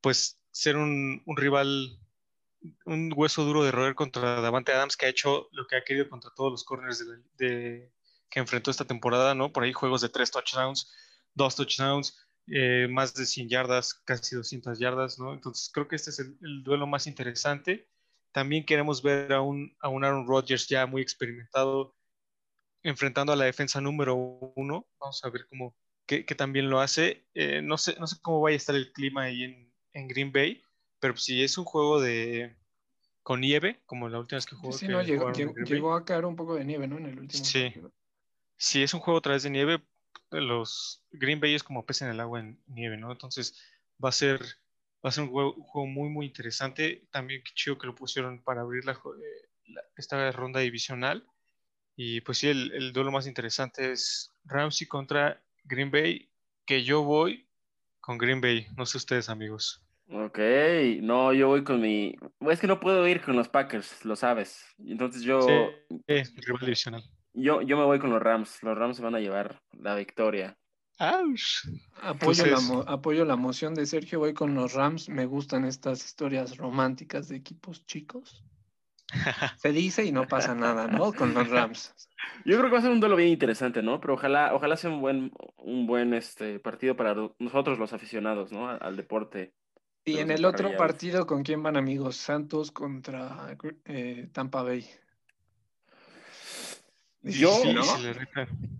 pues, 0.00 0.40
ser 0.50 0.76
un, 0.76 1.22
un, 1.24 1.36
rival, 1.36 1.98
un 2.84 3.12
hueso 3.14 3.44
duro 3.44 3.64
de 3.64 3.70
roer 3.70 3.94
contra 3.94 4.40
Davante 4.40 4.72
Adams, 4.72 4.96
que 4.96 5.06
ha 5.06 5.08
hecho 5.08 5.48
lo 5.52 5.66
que 5.66 5.76
ha 5.76 5.84
querido 5.84 6.08
contra 6.08 6.30
todos 6.34 6.52
los 6.52 6.64
corners 6.64 7.04
de, 7.36 7.90
que 8.28 8.40
enfrentó 8.40 8.70
esta 8.70 8.84
temporada, 8.84 9.34
¿no? 9.34 9.52
Por 9.52 9.64
ahí 9.64 9.72
juegos 9.72 10.00
de 10.00 10.08
tres 10.08 10.30
touchdowns, 10.30 10.92
dos 11.34 11.56
touchdowns, 11.56 12.18
eh, 12.46 12.88
más 12.90 13.14
de 13.14 13.26
100 13.26 13.48
yardas, 13.48 13.94
casi 14.04 14.36
200 14.36 14.78
yardas, 14.78 15.18
¿no? 15.18 15.32
Entonces 15.32 15.70
creo 15.72 15.88
que 15.88 15.96
este 15.96 16.10
es 16.10 16.18
el, 16.18 16.36
el 16.42 16.62
duelo 16.62 16.86
más 16.86 17.06
interesante. 17.06 17.88
También 18.32 18.64
queremos 18.64 19.02
ver 19.02 19.32
a 19.32 19.40
un, 19.40 19.76
a 19.80 19.88
un 19.88 20.04
Aaron 20.04 20.26
Rodgers 20.26 20.68
ya 20.68 20.86
muy 20.86 21.02
experimentado 21.02 21.94
enfrentando 22.82 23.32
a 23.32 23.36
la 23.36 23.44
defensa 23.44 23.80
número 23.80 24.16
uno. 24.16 24.86
Vamos 24.98 25.22
a 25.24 25.30
ver 25.30 25.46
cómo, 25.48 25.76
que, 26.06 26.24
que 26.24 26.34
también 26.34 26.70
lo 26.70 26.80
hace. 26.80 27.26
Eh, 27.34 27.62
no, 27.62 27.78
sé, 27.78 27.96
no 27.98 28.06
sé 28.06 28.16
cómo 28.22 28.40
vaya 28.40 28.54
a 28.54 28.56
estar 28.56 28.74
el 28.74 28.92
clima 28.92 29.24
ahí 29.24 29.44
en, 29.44 29.72
en 29.92 30.08
Green 30.08 30.32
Bay, 30.32 30.62
pero 31.02 31.16
si 31.16 31.42
es 31.42 31.58
un 31.58 31.64
juego 31.64 32.00
de 32.00 32.54
con 33.24 33.40
nieve, 33.40 33.82
como 33.86 34.08
la 34.08 34.20
última 34.20 34.36
vez 34.36 34.46
que 34.46 34.54
jugó. 34.54 34.72
Sí, 34.72 34.86
que 34.86 34.92
no, 34.92 35.02
llegó, 35.02 35.32
llegó, 35.32 35.52
llegó, 35.54 35.94
a 35.94 36.04
caer 36.04 36.24
un 36.24 36.36
poco 36.36 36.54
de 36.54 36.64
nieve, 36.64 36.86
¿no? 36.86 36.96
En 36.96 37.06
el 37.06 37.18
último. 37.18 37.44
Sí. 37.44 37.64
Partido. 37.64 37.92
Si 38.56 38.84
es 38.84 38.94
un 38.94 39.00
juego 39.00 39.18
a 39.18 39.20
través 39.22 39.42
de 39.42 39.50
nieve, 39.50 39.82
los 40.30 41.02
Green 41.10 41.40
Bay 41.40 41.56
es 41.56 41.64
como 41.64 41.84
pez 41.84 42.02
en 42.02 42.08
el 42.08 42.20
agua 42.20 42.38
en 42.38 42.62
nieve, 42.68 42.96
¿no? 42.98 43.10
Entonces 43.10 43.60
va 44.02 44.10
a 44.10 44.12
ser, 44.12 44.42
va 45.04 45.08
a 45.08 45.10
ser 45.10 45.24
un 45.24 45.30
juego, 45.30 45.54
un 45.54 45.64
juego 45.64 45.88
muy, 45.88 46.08
muy 46.08 46.26
interesante. 46.26 47.04
También 47.10 47.42
qué 47.44 47.50
chido 47.52 47.78
que 47.78 47.88
lo 47.88 47.96
pusieron 47.96 48.40
para 48.44 48.60
abrir 48.60 48.84
la, 48.84 48.96
la, 49.66 49.82
esta 49.96 50.30
ronda 50.30 50.60
divisional. 50.60 51.26
Y 51.96 52.20
pues 52.20 52.38
sí, 52.38 52.46
el, 52.46 52.70
el 52.74 52.92
duelo 52.92 53.10
más 53.10 53.26
interesante 53.26 53.90
es 53.90 54.32
Ramsey 54.44 54.86
contra 54.86 55.42
Green 55.64 55.90
Bay, 55.90 56.30
que 56.64 56.84
yo 56.84 57.02
voy 57.02 57.48
con 58.00 58.18
Green 58.18 58.40
Bay. 58.40 58.68
No 58.76 58.86
sé 58.86 58.98
ustedes, 58.98 59.28
amigos. 59.28 59.82
Ok, 60.14 60.38
no, 61.00 61.32
yo 61.32 61.48
voy 61.48 61.64
con 61.64 61.80
mi. 61.80 62.14
Es 62.40 62.60
que 62.60 62.66
no 62.66 62.80
puedo 62.80 63.08
ir 63.08 63.22
con 63.22 63.34
los 63.34 63.48
Packers, 63.48 64.04
lo 64.04 64.14
sabes. 64.14 64.62
Entonces 64.78 65.22
yo. 65.22 65.40
Sí, 65.40 66.22
rival 66.36 66.60
divisional. 66.60 67.02
Yo, 67.32 67.62
yo 67.62 67.78
me 67.78 67.84
voy 67.84 67.98
con 67.98 68.10
los 68.10 68.20
Rams. 68.20 68.62
Los 68.62 68.76
Rams 68.76 68.98
se 68.98 69.02
van 69.02 69.14
a 69.14 69.20
llevar 69.20 69.62
la 69.72 69.94
victoria. 69.94 70.58
¡Auch! 70.98 71.66
Apoyo, 72.02 72.44
Entonces... 72.44 72.68
la, 72.68 72.92
apoyo 72.92 73.24
la 73.24 73.36
moción 73.36 73.74
de 73.74 73.86
Sergio, 73.86 74.18
voy 74.18 74.34
con 74.34 74.54
los 74.54 74.74
Rams. 74.74 75.08
Me 75.08 75.24
gustan 75.24 75.64
estas 75.64 76.04
historias 76.04 76.58
románticas 76.58 77.28
de 77.28 77.36
equipos 77.36 77.86
chicos. 77.86 78.44
Se 79.56 79.72
dice 79.72 80.04
y 80.04 80.12
no 80.12 80.28
pasa 80.28 80.54
nada, 80.54 80.88
¿no? 80.88 81.14
Con 81.14 81.32
los 81.32 81.48
Rams. 81.48 81.94
Yo 82.44 82.58
creo 82.58 82.64
que 82.64 82.74
va 82.74 82.78
a 82.80 82.82
ser 82.82 82.90
un 82.90 83.00
duelo 83.00 83.16
bien 83.16 83.30
interesante, 83.30 83.82
¿no? 83.82 83.98
Pero 83.98 84.14
ojalá, 84.14 84.54
ojalá 84.54 84.76
sea 84.76 84.90
un 84.90 85.00
buen, 85.00 85.32
un 85.56 85.86
buen 85.86 86.12
este, 86.12 86.60
partido 86.60 86.96
para 86.96 87.16
nosotros 87.38 87.78
los 87.78 87.94
aficionados, 87.94 88.52
¿no? 88.52 88.68
Al, 88.68 88.78
al 88.82 88.96
deporte. 88.96 89.54
Y 90.04 90.18
en 90.18 90.30
el 90.30 90.44
otro 90.44 90.76
partido, 90.76 91.26
¿con 91.26 91.42
quién 91.42 91.62
van 91.62 91.76
amigos? 91.76 92.16
Santos 92.16 92.72
contra 92.72 93.56
eh, 93.84 94.28
Tampa 94.32 94.62
Bay. 94.62 94.88
Yo, 97.22 97.54
sí, 97.62 97.72
¿no? 97.72 97.82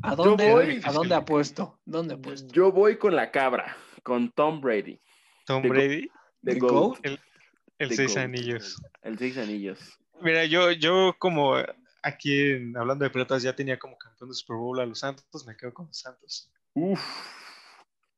¿A 0.03 0.17
dónde, 0.17 0.49
yo 0.49 0.53
voy, 0.53 0.81
¿A 0.83 0.93
dónde 0.93 1.15
apuesto? 1.15 1.79
¿Dónde 1.85 2.15
apuesto? 2.15 2.53
Yo 2.53 2.73
voy 2.73 2.99
con 2.99 3.15
la 3.15 3.31
cabra, 3.31 3.77
con 4.03 4.33
Tom 4.33 4.61
Brady. 4.61 5.01
¿Tom 5.47 5.63
Brady? 5.63 6.11
De 6.41 6.59
Goat. 6.59 6.99
El, 7.05 7.21
el 7.79 7.89
The 7.91 7.95
seis 7.95 8.15
Goat. 8.15 8.25
anillos. 8.25 8.83
El 9.03 9.17
seis 9.17 9.39
anillos. 9.39 9.99
Mira, 10.21 10.45
yo, 10.45 10.73
yo 10.73 11.15
como 11.21 11.55
aquí 12.03 12.53
hablando 12.75 13.05
de 13.05 13.11
pelotas 13.11 13.45
ya 13.45 13.55
tenía 13.55 13.79
como 13.79 13.97
campeón 13.97 14.31
de 14.31 14.35
Super 14.35 14.57
Bowl 14.57 14.81
a 14.81 14.87
los 14.87 14.99
Santos, 14.99 15.47
me 15.47 15.57
quedo 15.57 15.73
con 15.73 15.87
los 15.87 15.99
Santos. 15.99 16.51
Uf. 16.75 17.01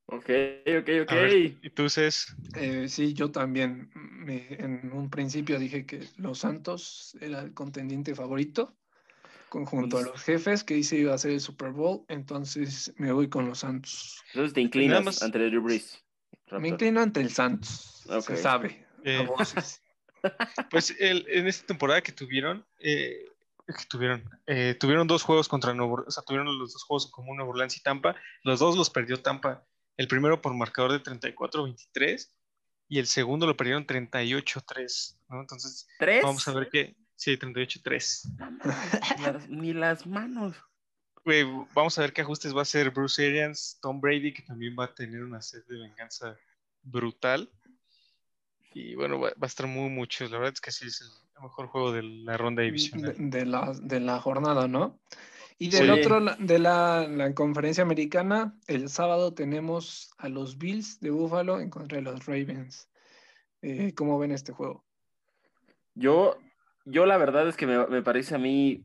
Ok, 0.07 0.31
ok, 0.67 0.88
ok. 1.03 1.12
Ver, 1.12 1.57
¿Y 1.62 1.71
tú, 1.71 1.88
Cés? 1.88 2.35
Eh, 2.57 2.88
sí, 2.88 3.14
yo 3.14 3.31
también. 3.31 3.90
Me, 3.95 4.47
en 4.51 4.93
un 4.93 5.11
principio 5.11 5.59
dije 5.59 5.87
que 5.87 6.01
los 6.17 6.38
Santos 6.38 7.17
era 7.21 7.40
el 7.40 7.55
contendiente 7.55 8.14
favorito, 8.14 8.75
conjunto 9.49 9.99
a 9.99 10.03
los 10.03 10.23
jefes, 10.23 10.64
que 10.64 10.75
dice 10.75 10.97
iba 10.99 11.14
a 11.14 11.19
ser 11.19 11.33
el 11.33 11.40
Super 11.40 11.71
Bowl, 11.71 12.05
entonces 12.09 12.93
me 12.97 13.12
voy 13.12 13.29
con 13.29 13.47
los 13.47 13.61
Santos. 13.61 14.23
Entonces 14.33 14.53
te 14.53 14.61
inclinas 14.61 15.05
más... 15.05 15.23
ante 15.23 15.38
el 15.38 15.51
Drew 15.51 15.62
Brees. 15.62 16.03
Me 16.51 16.69
inclino 16.69 17.01
ante 17.01 17.21
el 17.21 17.31
Santos, 17.31 18.05
okay. 18.07 18.37
se 18.37 18.43
sabe. 18.43 18.87
Eh, 19.05 19.27
pues 20.71 20.95
el, 20.99 21.27
en 21.29 21.47
esta 21.47 21.67
temporada 21.67 22.03
que 22.03 22.12
tuvieron, 22.12 22.67
eh, 22.79 23.27
que 23.67 23.85
tuvieron, 23.88 24.23
eh, 24.47 24.77
tuvieron 24.79 25.07
dos 25.07 25.23
juegos 25.23 25.49
contra 25.49 25.75
Nuevo, 25.75 26.05
o 26.07 26.11
sea, 26.11 26.23
tuvieron 26.25 26.47
los 26.59 26.73
dos 26.73 26.83
juegos 26.85 27.07
en 27.07 27.12
común 27.12 27.37
Nuevo 27.37 27.53
Orleans 27.53 27.77
y 27.77 27.83
Tampa, 27.83 28.17
los 28.43 28.61
dos 28.61 28.77
los 28.77 28.90
perdió 28.90 29.21
Tampa. 29.21 29.64
El 29.97 30.09
primero 30.09 30.41
por 30.41 30.55
marcador 30.55 30.93
de 30.93 31.03
34-23 31.03 32.31
y 32.89 32.99
el 32.99 33.07
segundo 33.07 33.47
lo 33.47 33.57
perdieron 33.57 33.87
38-3, 33.87 35.17
¿no? 35.29 35.41
Entonces, 35.41 35.87
¿Tres? 35.99 36.23
vamos 36.23 36.47
a 36.49 36.53
ver 36.53 36.69
qué. 36.71 36.97
Sí, 37.17 37.39
38-3. 37.39 38.59
Ni 39.49 39.73
las 39.73 40.07
manos. 40.07 40.57
vamos 41.75 41.99
a 41.99 42.03
ver 42.03 42.13
qué 42.13 42.23
ajustes 42.23 42.55
va 42.55 42.61
a 42.61 42.63
hacer 42.63 42.91
Bruce 42.91 43.27
Arians, 43.27 43.79
Tom 43.81 44.01
Brady, 44.01 44.35
que 44.35 44.43
también 44.43 44.77
va 44.79 44.87
a 44.87 44.95
tener 44.95 45.23
una 45.23 45.41
sed 45.41 45.65
de 45.67 45.79
venganza 45.79 46.37
brutal. 46.83 47.51
Y 48.75 48.97
bueno, 48.97 49.21
va, 49.21 49.33
a 49.41 49.47
estar 49.47 49.69
muy 49.69 49.89
mucho. 49.89 50.25
La 50.25 50.39
verdad 50.39 50.55
es 50.55 50.61
que 50.61 50.73
sí 50.73 50.89
es 50.89 51.01
el 51.01 51.43
mejor 51.43 51.69
juego 51.69 51.93
de 51.93 52.03
la 52.03 52.37
ronda 52.37 52.63
divisional. 52.63 53.15
De, 53.17 53.47
la, 53.47 53.73
de 53.81 54.01
la 54.01 54.21
jornada, 54.21 54.67
¿no? 54.67 54.99
Y 55.59 55.71
del 55.71 55.90
otro, 55.90 56.21
de 56.38 56.59
la, 56.59 57.07
la, 57.09 57.33
conferencia 57.35 57.83
americana, 57.83 58.59
el 58.67 58.88
sábado 58.88 59.35
tenemos 59.35 60.12
a 60.19 60.29
los 60.29 60.59
Bills 60.59 60.99
de 61.01 61.11
Buffalo 61.11 61.61
en 61.61 61.71
contra 61.71 61.97
de 61.97 62.03
los 62.03 62.27
Ravens. 62.27 62.88
Eh, 63.62 63.95
¿Cómo 63.95 64.19
ven 64.19 64.33
este 64.33 64.53
juego? 64.53 64.85
Yo, 65.95 66.37
yo 66.85 67.07
la 67.07 67.17
verdad 67.19 67.49
es 67.49 67.57
que 67.57 67.67
me, 67.67 67.87
me 67.87 68.03
parece 68.03 68.35
a 68.35 68.38
mí 68.38 68.85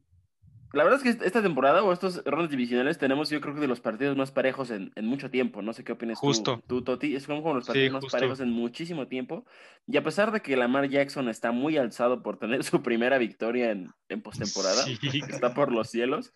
la 0.71 0.84
verdad 0.84 1.01
es 1.03 1.17
que 1.17 1.25
esta 1.25 1.41
temporada 1.41 1.84
o 1.84 1.91
estos 1.91 2.23
rondas 2.25 2.51
divisionales 2.51 2.99
tenemos, 2.99 3.29
yo 3.32 3.41
creo 3.41 3.55
que 3.55 3.60
de 3.60 3.67
los 3.67 3.79
partidos 3.79 4.15
más 4.15 4.32
parejos 4.32 4.69
en, 4.69 4.91
mucho 5.01 5.32
tiempo. 5.32 5.63
No 5.63 5.73
sé 5.73 5.84
qué 5.84 5.93
opinas 5.93 6.19
justo. 6.19 6.62
Tú, 6.67 6.84
Toti. 6.84 7.15
Es 7.15 7.25
como 7.25 7.53
los 7.55 7.65
partidos 7.65 8.03
más 8.03 8.12
parejos 8.12 8.39
en 8.39 8.51
muchísimo 8.51 9.08
tiempo. 9.08 9.45
Y 9.88 9.97
a 9.97 10.03
pesar 10.03 10.32
de 10.32 10.41
que 10.41 10.55
Lamar 10.55 10.88
Jackson 10.88 11.27
está 11.27 11.51
muy 11.51 11.77
alzado 11.77 12.21
por 12.21 12.38
tener 12.38 12.63
su 12.63 12.84
primera 12.84 13.17
victoria 13.17 13.71
en, 13.71 13.89
en 14.10 14.21
postemporada, 14.21 14.86
está 15.27 15.55
por 15.55 15.71
los 15.71 15.89
cielos. 15.89 16.34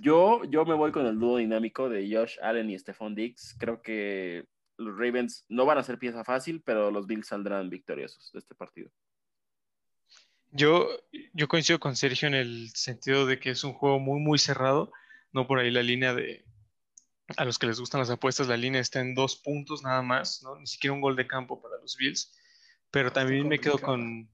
Yo, 0.00 0.44
yo 0.44 0.64
me 0.64 0.74
voy 0.74 0.92
con 0.92 1.06
el 1.06 1.18
dúo 1.18 1.38
dinámico 1.38 1.88
de 1.88 2.08
Josh 2.14 2.36
Allen 2.42 2.70
y 2.70 2.78
Stephon 2.78 3.14
Diggs. 3.14 3.56
Creo 3.58 3.82
que 3.82 4.46
los 4.76 4.96
Ravens 4.96 5.44
no 5.48 5.66
van 5.66 5.78
a 5.78 5.82
ser 5.82 5.98
pieza 5.98 6.24
fácil, 6.24 6.62
pero 6.62 6.90
los 6.90 7.06
Bills 7.06 7.28
saldrán 7.28 7.68
victoriosos 7.68 8.30
de 8.32 8.38
este 8.38 8.54
partido. 8.54 8.90
Yo, 10.52 10.88
yo 11.32 11.48
coincido 11.48 11.78
con 11.78 11.96
Sergio 11.96 12.28
en 12.28 12.34
el 12.34 12.70
sentido 12.74 13.26
de 13.26 13.38
que 13.38 13.50
es 13.50 13.62
un 13.62 13.72
juego 13.72 14.00
muy, 14.00 14.20
muy 14.20 14.38
cerrado. 14.38 14.92
No 15.32 15.46
por 15.46 15.58
ahí 15.58 15.70
la 15.70 15.82
línea 15.82 16.14
de. 16.14 16.44
A 17.36 17.44
los 17.44 17.58
que 17.58 17.68
les 17.68 17.78
gustan 17.78 18.00
las 18.00 18.10
apuestas, 18.10 18.48
la 18.48 18.56
línea 18.56 18.80
está 18.80 19.00
en 19.00 19.14
dos 19.14 19.36
puntos 19.36 19.84
nada 19.84 20.02
más, 20.02 20.42
¿no? 20.42 20.58
Ni 20.58 20.66
siquiera 20.66 20.94
un 20.94 21.00
gol 21.00 21.14
de 21.14 21.28
campo 21.28 21.62
para 21.62 21.76
los 21.78 21.96
Bills. 21.96 22.36
Pero 22.90 23.12
también 23.12 23.46
me 23.46 23.60
quedo 23.60 23.78
con, 23.78 24.28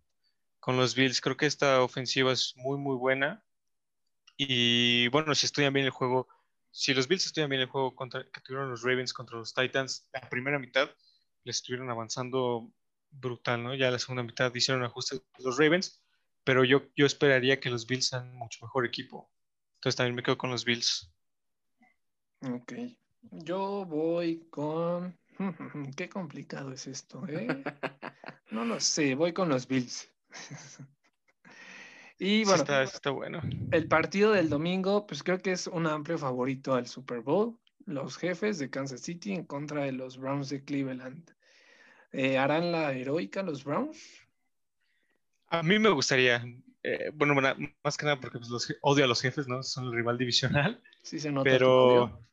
con 0.61 0.79
los 0.79 0.95
Bills. 0.95 1.21
Creo 1.21 1.37
que 1.37 1.45
esta 1.45 1.83
ofensiva 1.83 2.33
es 2.33 2.55
muy, 2.57 2.79
muy 2.79 2.97
buena. 2.97 3.45
Y 4.37 5.09
bueno, 5.09 5.35
si 5.35 5.47
estudian 5.47 5.73
bien 5.73 5.87
el 5.87 5.93
juego, 5.93 6.29
si 6.71 6.93
los 6.95 7.09
Bills 7.09 7.27
estudian 7.27 7.51
bien 7.51 7.63
el 7.63 7.69
juego 7.69 7.95
contra, 7.95 8.25
que 8.31 8.41
tuvieron 8.41 8.71
los 8.71 8.83
Ravens 8.83 9.13
contra 9.13 9.39
los 9.39 9.55
Titans, 9.55 10.09
la 10.13 10.21
primera 10.29 10.59
mitad 10.59 10.91
les 11.45 11.57
estuvieron 11.57 11.91
avanzando 11.91 12.71
brutal, 13.11 13.63
¿no? 13.63 13.75
Ya 13.75 13.91
la 13.91 13.99
segunda 13.99 14.23
mitad 14.23 14.55
hicieron 14.55 14.85
ajustes 14.85 15.23
los 15.39 15.57
Ravens 15.57 16.03
pero 16.47 16.63
yo, 16.63 16.83
yo 16.95 17.07
esperaría 17.07 17.59
que 17.59 17.71
los 17.71 17.89
Bills 17.89 18.07
sean 18.07 18.33
mucho 18.37 18.65
mejor 18.65 18.87
equipo. 18.87 19.29
Entonces 19.75 19.97
también 19.97 20.15
me 20.15 20.23
quedo 20.23 20.39
con 20.39 20.49
los 20.49 20.65
Bills. 20.65 21.13
Ok. 22.41 22.73
Yo 23.33 23.85
voy 23.85 24.47
con... 24.49 25.19
Qué 25.97 26.09
complicado 26.09 26.73
es 26.73 26.87
esto, 26.87 27.27
¿eh? 27.27 27.49
No 28.53 28.65
lo 28.65 28.79
sé, 28.79 29.17
voy 29.17 29.33
con 29.33 29.49
los 29.49 29.67
Bills. 29.67 30.09
y 32.19 32.45
bueno, 32.45 32.63
está, 32.83 33.11
bueno, 33.11 33.43
el 33.73 33.89
partido 33.89 34.33
del 34.33 34.49
domingo, 34.49 35.07
pues 35.07 35.23
creo 35.23 35.39
que 35.39 35.53
es 35.53 35.67
un 35.67 35.87
amplio 35.87 36.17
favorito 36.17 36.75
al 36.75 36.87
Super 36.87 37.21
Bowl. 37.21 37.59
Los 37.85 38.17
jefes 38.17 38.59
de 38.59 38.71
Kansas 38.71 39.03
City 39.03 39.33
en 39.33 39.45
contra 39.45 39.85
de 39.85 39.93
los 39.93 40.17
Browns 40.17 40.49
de 40.49 40.65
Cleveland. 40.65 41.31
Eh, 42.13 42.39
¿Harán 42.39 42.73
la 42.73 42.93
heroica 42.93 43.43
los 43.43 43.63
Browns? 43.63 43.99
A 45.49 45.63
mí 45.63 45.79
me 45.79 45.91
gustaría, 45.91 46.45
eh, 46.83 47.11
bueno, 47.13 47.35
más 47.85 47.97
que 47.97 48.07
nada 48.07 48.19
porque 48.19 48.39
pues, 48.39 48.51
los, 48.51 48.75
odio 48.81 49.05
a 49.05 49.09
los 49.09 49.21
jefes, 49.21 49.47
¿no? 49.47 49.63
Son 49.63 49.85
el 49.85 49.93
rival 49.93 50.17
divisional. 50.17 50.83
Sí, 51.03 51.21
se 51.21 51.31
nota. 51.31 51.49
Pero, 51.49 52.27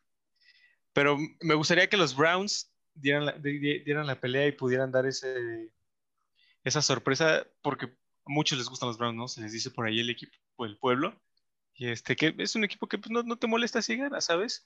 pero 0.93 1.17
me 1.41 1.54
gustaría 1.56 1.89
que 1.89 1.98
los 1.98 2.15
Browns 2.15 2.72
dieran 2.96 3.26
la, 3.26 3.34
dieran 3.34 4.08
la 4.08 4.19
pelea 4.19 4.48
y 4.48 4.54
pudieran 4.54 4.91
dar 4.91 5.06
ese, 5.06 5.69
esa 6.63 6.82
sorpresa, 6.82 7.46
porque 7.62 7.93
a 8.25 8.29
muchos 8.29 8.57
les 8.57 8.67
gustan 8.67 8.88
los 8.88 8.97
Browns, 8.97 9.17
¿no? 9.17 9.27
Se 9.27 9.41
les 9.41 9.51
dice 9.51 9.71
por 9.71 9.86
ahí 9.86 9.99
el 9.99 10.09
equipo 10.09 10.33
del 10.59 10.77
pueblo. 10.77 11.19
Y 11.75 11.88
este, 11.88 12.15
que 12.15 12.36
es 12.38 12.55
un 12.55 12.63
equipo 12.63 12.88
que 12.88 12.97
pues, 12.97 13.09
no, 13.09 13.23
no, 13.23 13.38
te 13.38 13.47
molesta 13.47 13.81
si 13.81 13.97
gana, 13.97 14.21
¿sabes? 14.21 14.63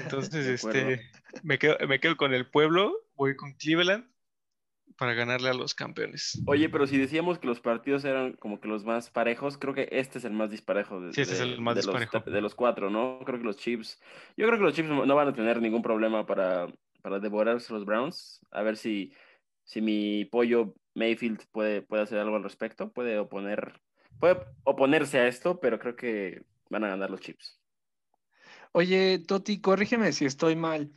Entonces, 0.00 0.46
este, 0.64 1.08
me 1.42 1.58
quedo, 1.58 1.76
me 1.86 2.00
quedo 2.00 2.16
con 2.16 2.34
el 2.34 2.46
pueblo, 2.50 2.92
voy 3.14 3.36
con 3.36 3.52
Cleveland 3.54 4.10
para 4.96 5.14
ganarle 5.14 5.50
a 5.50 5.54
los 5.54 5.74
campeones. 5.74 6.42
Oye, 6.46 6.68
pero 6.68 6.86
si 6.86 6.98
decíamos 6.98 7.38
que 7.38 7.46
los 7.46 7.60
partidos 7.60 8.04
eran 8.04 8.32
como 8.32 8.60
que 8.60 8.66
los 8.66 8.84
más 8.84 9.10
parejos, 9.10 9.56
creo 9.56 9.72
que 9.72 9.88
este 9.92 10.18
es 10.18 10.24
el 10.24 10.32
más 10.32 10.50
disparejo 10.50 11.00
de, 11.00 11.12
sí, 11.12 11.20
este 11.20 11.34
es 11.34 11.40
el 11.40 11.60
más 11.60 11.76
disparejo. 11.76 12.18
Los, 12.24 12.34
de 12.34 12.40
los 12.40 12.54
cuatro, 12.56 12.90
¿no? 12.90 13.20
Creo 13.24 13.38
que 13.38 13.44
los 13.44 13.56
Chiefs, 13.56 14.00
yo 14.36 14.46
creo 14.46 14.58
que 14.58 14.64
los 14.64 14.74
Chiefs 14.74 14.90
no 14.90 15.14
van 15.14 15.28
a 15.28 15.32
tener 15.32 15.62
ningún 15.62 15.82
problema 15.82 16.26
para, 16.26 16.66
para 17.02 17.20
devorarse 17.20 17.72
los 17.72 17.84
Browns. 17.84 18.40
A 18.50 18.62
ver 18.62 18.76
si, 18.76 19.12
si 19.64 19.80
mi 19.80 20.24
pollo 20.24 20.74
Mayfield 20.98 21.46
puede, 21.52 21.82
puede 21.82 22.02
hacer 22.02 22.18
algo 22.18 22.36
al 22.36 22.42
respecto, 22.42 22.92
puede 22.92 23.18
oponer, 23.18 23.80
puede 24.18 24.38
oponerse 24.64 25.18
a 25.18 25.28
esto, 25.28 25.60
pero 25.60 25.78
creo 25.78 25.96
que 25.96 26.42
van 26.68 26.84
a 26.84 26.88
ganar 26.88 27.10
los 27.10 27.20
Chiefs. 27.20 27.58
Oye, 28.72 29.18
Toti, 29.26 29.60
corrígeme 29.60 30.12
si 30.12 30.26
estoy 30.26 30.56
mal. 30.56 30.92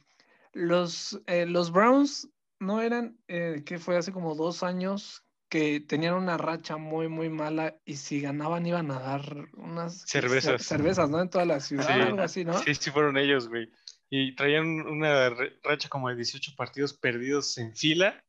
Los, 0.54 1.22
eh, 1.28 1.46
los 1.46 1.72
Browns 1.72 2.30
no 2.60 2.82
eran, 2.82 3.18
eh, 3.28 3.64
que 3.66 3.80
fue 3.80 3.96
hace 3.96 4.12
como 4.12 4.36
dos 4.36 4.64
años, 4.64 5.24
que 5.48 5.82
tenían 5.82 6.14
una 6.14 6.38
racha 6.38 6.78
muy, 6.78 7.08
muy 7.08 7.30
mala 7.30 7.78
y 7.86 7.98
si 7.98 8.22
ganaban 8.22 8.66
iban 8.66 8.90
a 8.92 9.00
dar 9.00 9.50
unas 9.54 10.02
cervezas, 10.08 10.64
cervezas 10.64 11.10
¿no? 11.10 11.22
En 11.22 11.30
toda 11.30 11.46
la 11.46 11.60
ciudad, 11.60 11.88
sí. 11.88 11.94
algo 11.94 12.22
así, 12.22 12.46
¿no? 12.46 12.58
Sí, 12.60 12.74
sí, 12.74 12.90
fueron 12.90 13.18
ellos, 13.18 13.50
güey. 13.50 13.70
Y 14.10 14.36
traían 14.36 14.66
una 14.66 15.30
racha 15.64 15.90
como 15.90 16.10
de 16.10 16.16
18 16.16 16.54
partidos 16.56 16.94
perdidos 16.94 17.58
en 17.58 17.76
fila 17.76 18.24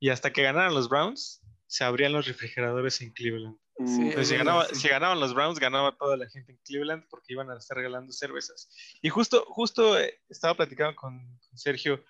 y 0.00 0.10
hasta 0.10 0.32
que 0.32 0.42
ganaran 0.42 0.74
los 0.74 0.88
Browns, 0.88 1.42
se 1.66 1.84
abrían 1.84 2.12
los 2.12 2.26
refrigeradores 2.26 3.00
en 3.00 3.12
Cleveland. 3.12 3.56
Sí, 3.86 4.12
si, 4.24 4.36
ganaba, 4.36 4.66
si, 4.66 4.88
ganaban 4.88 5.20
los 5.20 5.34
Browns, 5.34 5.60
ganaba 5.60 5.96
toda 5.96 6.16
la 6.16 6.28
gente 6.28 6.50
en 6.50 6.58
Cleveland 6.64 7.04
porque 7.08 7.34
iban 7.34 7.48
a 7.50 7.56
estar 7.56 7.76
regalando 7.76 8.12
cervezas. 8.12 8.68
Y 9.00 9.08
justo, 9.08 9.44
justo 9.46 9.98
eh, 9.98 10.20
estaba 10.28 10.54
platicando 10.54 10.96
con, 10.96 11.38
con 11.38 11.58
Sergio 11.58 12.02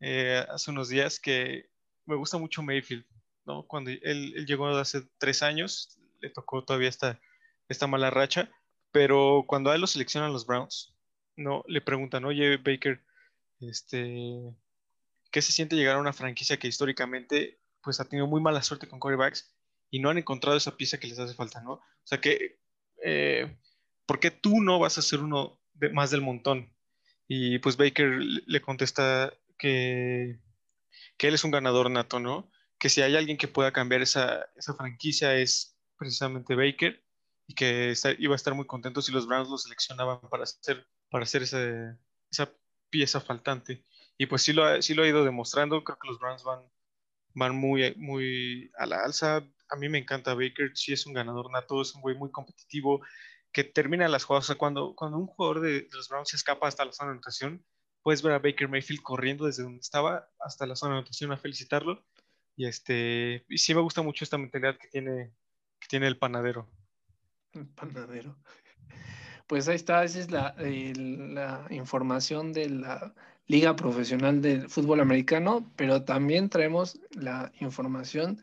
eh, 0.00 0.44
hace 0.50 0.70
unos 0.70 0.90
días 0.90 1.18
que 1.18 1.70
me 2.04 2.16
gusta 2.16 2.36
mucho 2.36 2.62
Mayfield, 2.62 3.06
¿no? 3.46 3.66
Cuando 3.66 3.90
él, 3.90 4.44
llegó 4.46 4.68
hace 4.68 5.02
tres 5.18 5.42
años, 5.42 5.98
le 6.20 6.28
tocó 6.30 6.62
todavía 6.62 6.88
esta, 6.90 7.18
esta 7.68 7.86
mala 7.86 8.10
racha, 8.10 8.50
pero 8.92 9.44
cuando 9.46 9.70
a 9.70 9.74
él 9.74 9.80
lo 9.80 9.86
seleccionan 9.86 10.32
los 10.32 10.46
Browns, 10.46 10.94
¿no? 11.36 11.64
Le 11.66 11.80
preguntan, 11.80 12.26
oye, 12.26 12.58
Baker, 12.58 13.02
este, 13.60 14.54
¿qué 15.34 15.42
se 15.42 15.50
siente 15.50 15.74
llegar 15.74 15.96
a 15.96 16.00
una 16.00 16.12
franquicia 16.12 16.58
que 16.58 16.68
históricamente 16.68 17.58
pues 17.82 17.98
ha 17.98 18.04
tenido 18.04 18.28
muy 18.28 18.40
mala 18.40 18.62
suerte 18.62 18.86
con 18.86 19.00
quarterbacks 19.00 19.52
y 19.90 19.98
no 19.98 20.08
han 20.08 20.18
encontrado 20.18 20.56
esa 20.56 20.76
pieza 20.76 21.00
que 21.00 21.08
les 21.08 21.18
hace 21.18 21.34
falta, 21.34 21.60
¿no? 21.60 21.72
O 21.72 22.04
sea 22.04 22.20
que, 22.20 22.60
eh, 23.02 23.58
¿por 24.06 24.20
qué 24.20 24.30
tú 24.30 24.62
no 24.62 24.78
vas 24.78 24.96
a 24.96 25.02
ser 25.02 25.18
uno 25.18 25.60
más 25.92 26.12
del 26.12 26.20
montón? 26.20 26.72
Y 27.26 27.58
pues 27.58 27.76
Baker 27.76 28.10
le 28.46 28.60
contesta, 28.60 29.34
que, 29.58 30.38
él 31.18 31.34
es 31.34 31.42
un 31.42 31.50
ganador 31.50 31.90
nato, 31.90 32.20
¿no? 32.20 32.48
Que 32.78 32.88
si 32.88 33.02
hay 33.02 33.16
alguien 33.16 33.36
que 33.36 33.48
pueda 33.48 33.72
cambiar 33.72 34.02
esa, 34.02 34.46
franquicia 34.76 35.34
es 35.34 35.76
precisamente 35.98 36.54
Baker 36.54 37.02
y 37.48 37.54
que 37.56 37.92
iba 38.20 38.34
a 38.34 38.36
estar 38.36 38.54
muy 38.54 38.68
contento 38.68 39.02
si 39.02 39.10
los 39.10 39.26
Browns 39.26 39.48
lo 39.48 39.58
seleccionaban 39.58 40.20
para 40.30 40.44
hacer, 40.44 40.86
para 41.10 41.24
hacer 41.24 41.42
esa 41.42 42.52
pieza 42.88 43.20
faltante. 43.20 43.82
Y 44.16 44.26
pues 44.26 44.42
sí 44.42 44.52
lo, 44.52 44.64
ha, 44.64 44.82
sí 44.82 44.94
lo 44.94 45.02
ha 45.02 45.08
ido 45.08 45.24
demostrando, 45.24 45.82
creo 45.82 45.98
que 45.98 46.08
los 46.08 46.18
Browns 46.18 46.44
van, 46.44 46.62
van 47.34 47.56
muy, 47.56 47.94
muy 47.96 48.70
a 48.78 48.86
la 48.86 49.02
alza. 49.02 49.44
A 49.68 49.76
mí 49.76 49.88
me 49.88 49.98
encanta 49.98 50.34
Baker, 50.34 50.72
sí 50.74 50.92
es 50.92 51.06
un 51.06 51.14
ganador 51.14 51.50
nato, 51.50 51.82
es 51.82 51.94
un 51.94 52.02
güey 52.02 52.16
muy 52.16 52.30
competitivo, 52.30 53.04
que 53.52 53.64
termina 53.64 54.08
las 54.08 54.24
jugadas. 54.24 54.44
O 54.44 54.48
sea, 54.48 54.58
cuando, 54.58 54.94
cuando 54.94 55.18
un 55.18 55.26
jugador 55.26 55.60
de, 55.60 55.82
de 55.82 55.88
los 55.92 56.08
Browns 56.08 56.28
se 56.28 56.36
escapa 56.36 56.68
hasta 56.68 56.84
la 56.84 56.92
zona 56.92 57.10
de 57.10 57.12
anotación, 57.14 57.64
puedes 58.02 58.22
ver 58.22 58.34
a 58.34 58.38
Baker 58.38 58.68
Mayfield 58.68 59.02
corriendo 59.02 59.46
desde 59.46 59.62
donde 59.62 59.80
estaba 59.80 60.28
hasta 60.38 60.66
la 60.66 60.76
zona 60.76 60.92
de 60.92 60.98
anotación 60.98 61.32
a 61.32 61.36
felicitarlo. 61.36 62.04
Y 62.56 62.66
este, 62.66 63.44
y 63.48 63.58
sí 63.58 63.74
me 63.74 63.80
gusta 63.80 64.02
mucho 64.02 64.24
esta 64.24 64.38
mentalidad 64.38 64.78
que 64.78 64.88
tiene, 64.88 65.32
que 65.80 65.88
tiene 65.88 66.06
el 66.06 66.18
panadero. 66.18 66.68
El 67.52 67.66
panadero. 67.68 68.36
Pues 69.46 69.68
ahí 69.68 69.76
está, 69.76 70.04
esa 70.04 70.20
es 70.20 70.30
la, 70.30 70.54
la 70.58 71.66
información 71.70 72.52
de 72.52 72.70
la 72.70 73.14
Liga 73.46 73.76
Profesional 73.76 74.40
de 74.40 74.68
Fútbol 74.68 75.00
Americano, 75.00 75.70
pero 75.76 76.02
también 76.04 76.48
traemos 76.48 77.00
la 77.12 77.52
información 77.60 78.42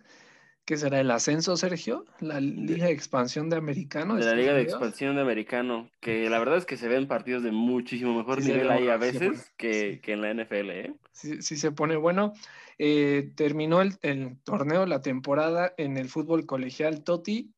¿Qué 0.66 0.78
será 0.78 1.00
el 1.00 1.10
ascenso, 1.10 1.58
Sergio? 1.58 2.06
La 2.20 2.40
Liga 2.40 2.86
de 2.86 2.92
Expansión 2.92 3.50
de 3.50 3.58
Americano. 3.58 4.16
De, 4.16 4.24
la 4.24 4.36
Liga 4.36 4.54
de 4.54 4.62
Expansión 4.62 5.16
de 5.16 5.22
Americano, 5.22 5.90
que 6.00 6.30
la 6.30 6.38
verdad 6.38 6.58
es 6.58 6.66
que 6.66 6.78
se 6.78 6.88
ven 6.88 7.08
partidos 7.08 7.44
de 7.44 7.52
muchísimo 7.52 8.16
mejor 8.16 8.44
nivel 8.44 8.70
ahí 8.70 8.88
a 8.88 8.98
veces 8.98 9.52
que, 9.58 10.00
en 10.06 10.22
la 10.22 10.34
NFL. 10.34 10.70
¿eh? 10.70 10.94
Sí, 11.12 11.42
sí 11.42 11.58
se 11.58 11.72
pone 11.72 11.96
bueno. 11.96 12.34
Eh, 12.78 13.32
terminó 13.36 13.82
el, 13.82 13.98
torneo, 14.44 14.86
la 14.86 15.02
temporada 15.02 15.74
en 15.78 15.98
el 15.98 16.10
fútbol 16.10 16.46
colegial 16.46 17.04
Toti 17.04 17.54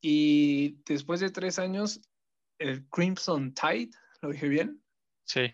y 0.00 0.78
después 0.86 1.20
de 1.20 1.30
tres 1.30 1.58
años, 1.58 2.00
el 2.58 2.88
Crimson 2.88 3.52
Tide, 3.52 3.90
¿lo 4.22 4.30
dije 4.30 4.48
bien? 4.48 4.80
Sí. 5.24 5.52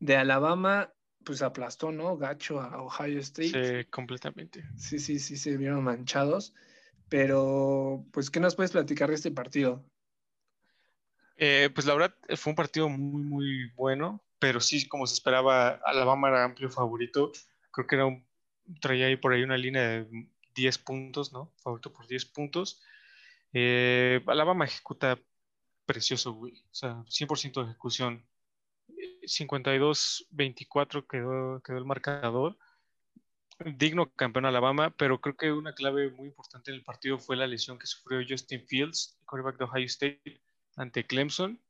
De 0.00 0.16
Alabama, 0.16 0.92
pues 1.24 1.42
aplastó, 1.42 1.92
¿no? 1.92 2.16
Gacho 2.16 2.60
a 2.60 2.82
Ohio 2.82 3.20
State. 3.20 3.82
Sí, 3.82 3.84
completamente. 3.90 4.64
Sí, 4.76 4.98
sí, 4.98 5.18
sí, 5.18 5.36
se 5.36 5.56
vieron 5.56 5.84
manchados. 5.84 6.54
Pero, 7.08 8.04
pues, 8.12 8.30
¿qué 8.30 8.40
nos 8.40 8.56
puedes 8.56 8.72
platicar 8.72 9.10
de 9.10 9.16
este 9.16 9.30
partido? 9.30 9.84
Eh, 11.36 11.70
pues 11.74 11.86
la 11.86 11.94
verdad 11.94 12.14
fue 12.36 12.50
un 12.50 12.56
partido 12.56 12.88
muy, 12.88 13.22
muy 13.22 13.70
bueno, 13.74 14.22
pero 14.38 14.60
sí, 14.60 14.86
como 14.86 15.06
se 15.06 15.14
esperaba, 15.14 15.80
Alabama 15.84 16.28
era 16.28 16.44
amplio 16.44 16.70
favorito. 16.70 17.32
Creo 17.70 17.86
que 17.86 17.94
era 17.94 18.06
un, 18.06 18.26
traía 18.80 19.06
ahí 19.06 19.16
por 19.16 19.32
ahí 19.32 19.42
una 19.42 19.56
línea 19.56 19.82
de 19.82 20.28
10 20.54 20.78
puntos, 20.78 21.32
¿no? 21.32 21.52
Favorito 21.62 21.92
por 21.92 22.06
10 22.06 22.26
puntos. 22.26 22.82
Eh, 23.52 24.22
Alabama 24.26 24.66
ejecuta 24.66 25.18
precioso, 25.86 26.32
güey. 26.32 26.62
O 26.70 26.74
sea, 26.74 27.04
100% 27.08 27.64
de 27.64 27.70
ejecución. 27.70 28.24
52-24 29.22 31.06
quedó, 31.06 31.78
el 31.78 31.84
marcador. 31.84 32.56
Digno 33.76 34.10
campeón 34.12 34.46
Alabama, 34.46 34.90
pero 34.96 35.20
creo 35.20 35.36
que 35.36 35.52
una 35.52 35.74
clave 35.74 36.10
muy 36.10 36.28
importante 36.28 36.70
en 36.70 36.78
el 36.78 36.82
partido 36.82 37.18
fue 37.18 37.36
la 37.36 37.46
lesión 37.46 37.78
que 37.78 37.86
sufrió 37.86 38.24
Justin 38.26 38.66
Fields, 38.66 39.18
el 39.20 39.26
quarterback 39.26 39.58
de 39.58 39.64
Ohio 39.64 39.86
State, 39.86 40.40
ante 40.76 41.04
Clemson. 41.04 41.60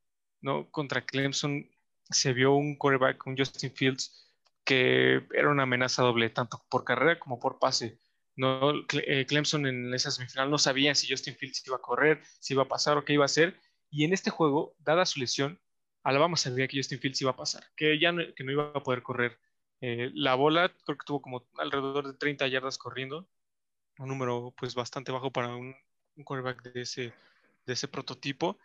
¿no? 0.40 0.70
Contra 0.70 1.04
Clemson 1.04 1.68
se 2.10 2.32
vio 2.32 2.54
un 2.54 2.76
quarterback, 2.76 3.26
un 3.26 3.36
Justin 3.36 3.72
Fields, 3.72 4.28
que 4.64 5.26
era 5.32 5.50
una 5.50 5.64
amenaza 5.64 6.02
doble, 6.02 6.30
tanto 6.30 6.64
por 6.68 6.84
carrera 6.84 7.18
como 7.18 7.40
por 7.40 7.58
pase. 7.58 7.98
No, 8.36 8.72
eh, 8.92 9.26
Clemson 9.26 9.66
en 9.66 9.92
esa 9.92 10.10
semifinal 10.10 10.50
no 10.50 10.58
sabía 10.58 10.94
si 10.94 11.08
Justin 11.10 11.36
Fields 11.36 11.66
iba 11.66 11.76
a 11.76 11.80
correr, 11.82 12.22
si 12.38 12.54
iba 12.54 12.62
a 12.62 12.68
pasar 12.68 12.96
o 12.96 13.04
qué 13.04 13.14
iba 13.14 13.24
a 13.24 13.26
hacer. 13.26 13.60
Y 13.90 14.04
en 14.04 14.12
este 14.12 14.30
juego, 14.30 14.74
dada 14.78 15.04
su 15.04 15.20
lesión, 15.20 15.60
Alabama 16.02 16.36
sabía 16.36 16.66
que 16.68 16.78
Justin 16.78 16.98
Fields 16.98 17.20
iba 17.22 17.30
a 17.32 17.36
pasar, 17.36 17.64
que 17.76 17.98
ya 17.98 18.12
no, 18.12 18.22
que 18.34 18.44
no 18.44 18.52
iba 18.52 18.70
a 18.74 18.82
poder 18.82 19.02
correr. 19.02 19.38
Eh, 19.80 20.10
la 20.14 20.34
bola 20.34 20.72
creo 20.84 20.98
que 20.98 21.06
tuvo 21.06 21.22
como 21.22 21.46
alrededor 21.58 22.06
de 22.06 22.14
30 22.14 22.48
yardas 22.48 22.78
corriendo, 22.78 23.28
un 23.98 24.08
número 24.08 24.54
pues 24.56 24.74
bastante 24.74 25.12
bajo 25.12 25.30
para 25.30 25.54
un, 25.54 25.74
un 26.16 26.24
quarterback 26.24 26.62
de 26.62 26.82
ese, 26.82 27.12
de 27.66 27.72
ese 27.72 27.88
prototipo. 27.88 28.58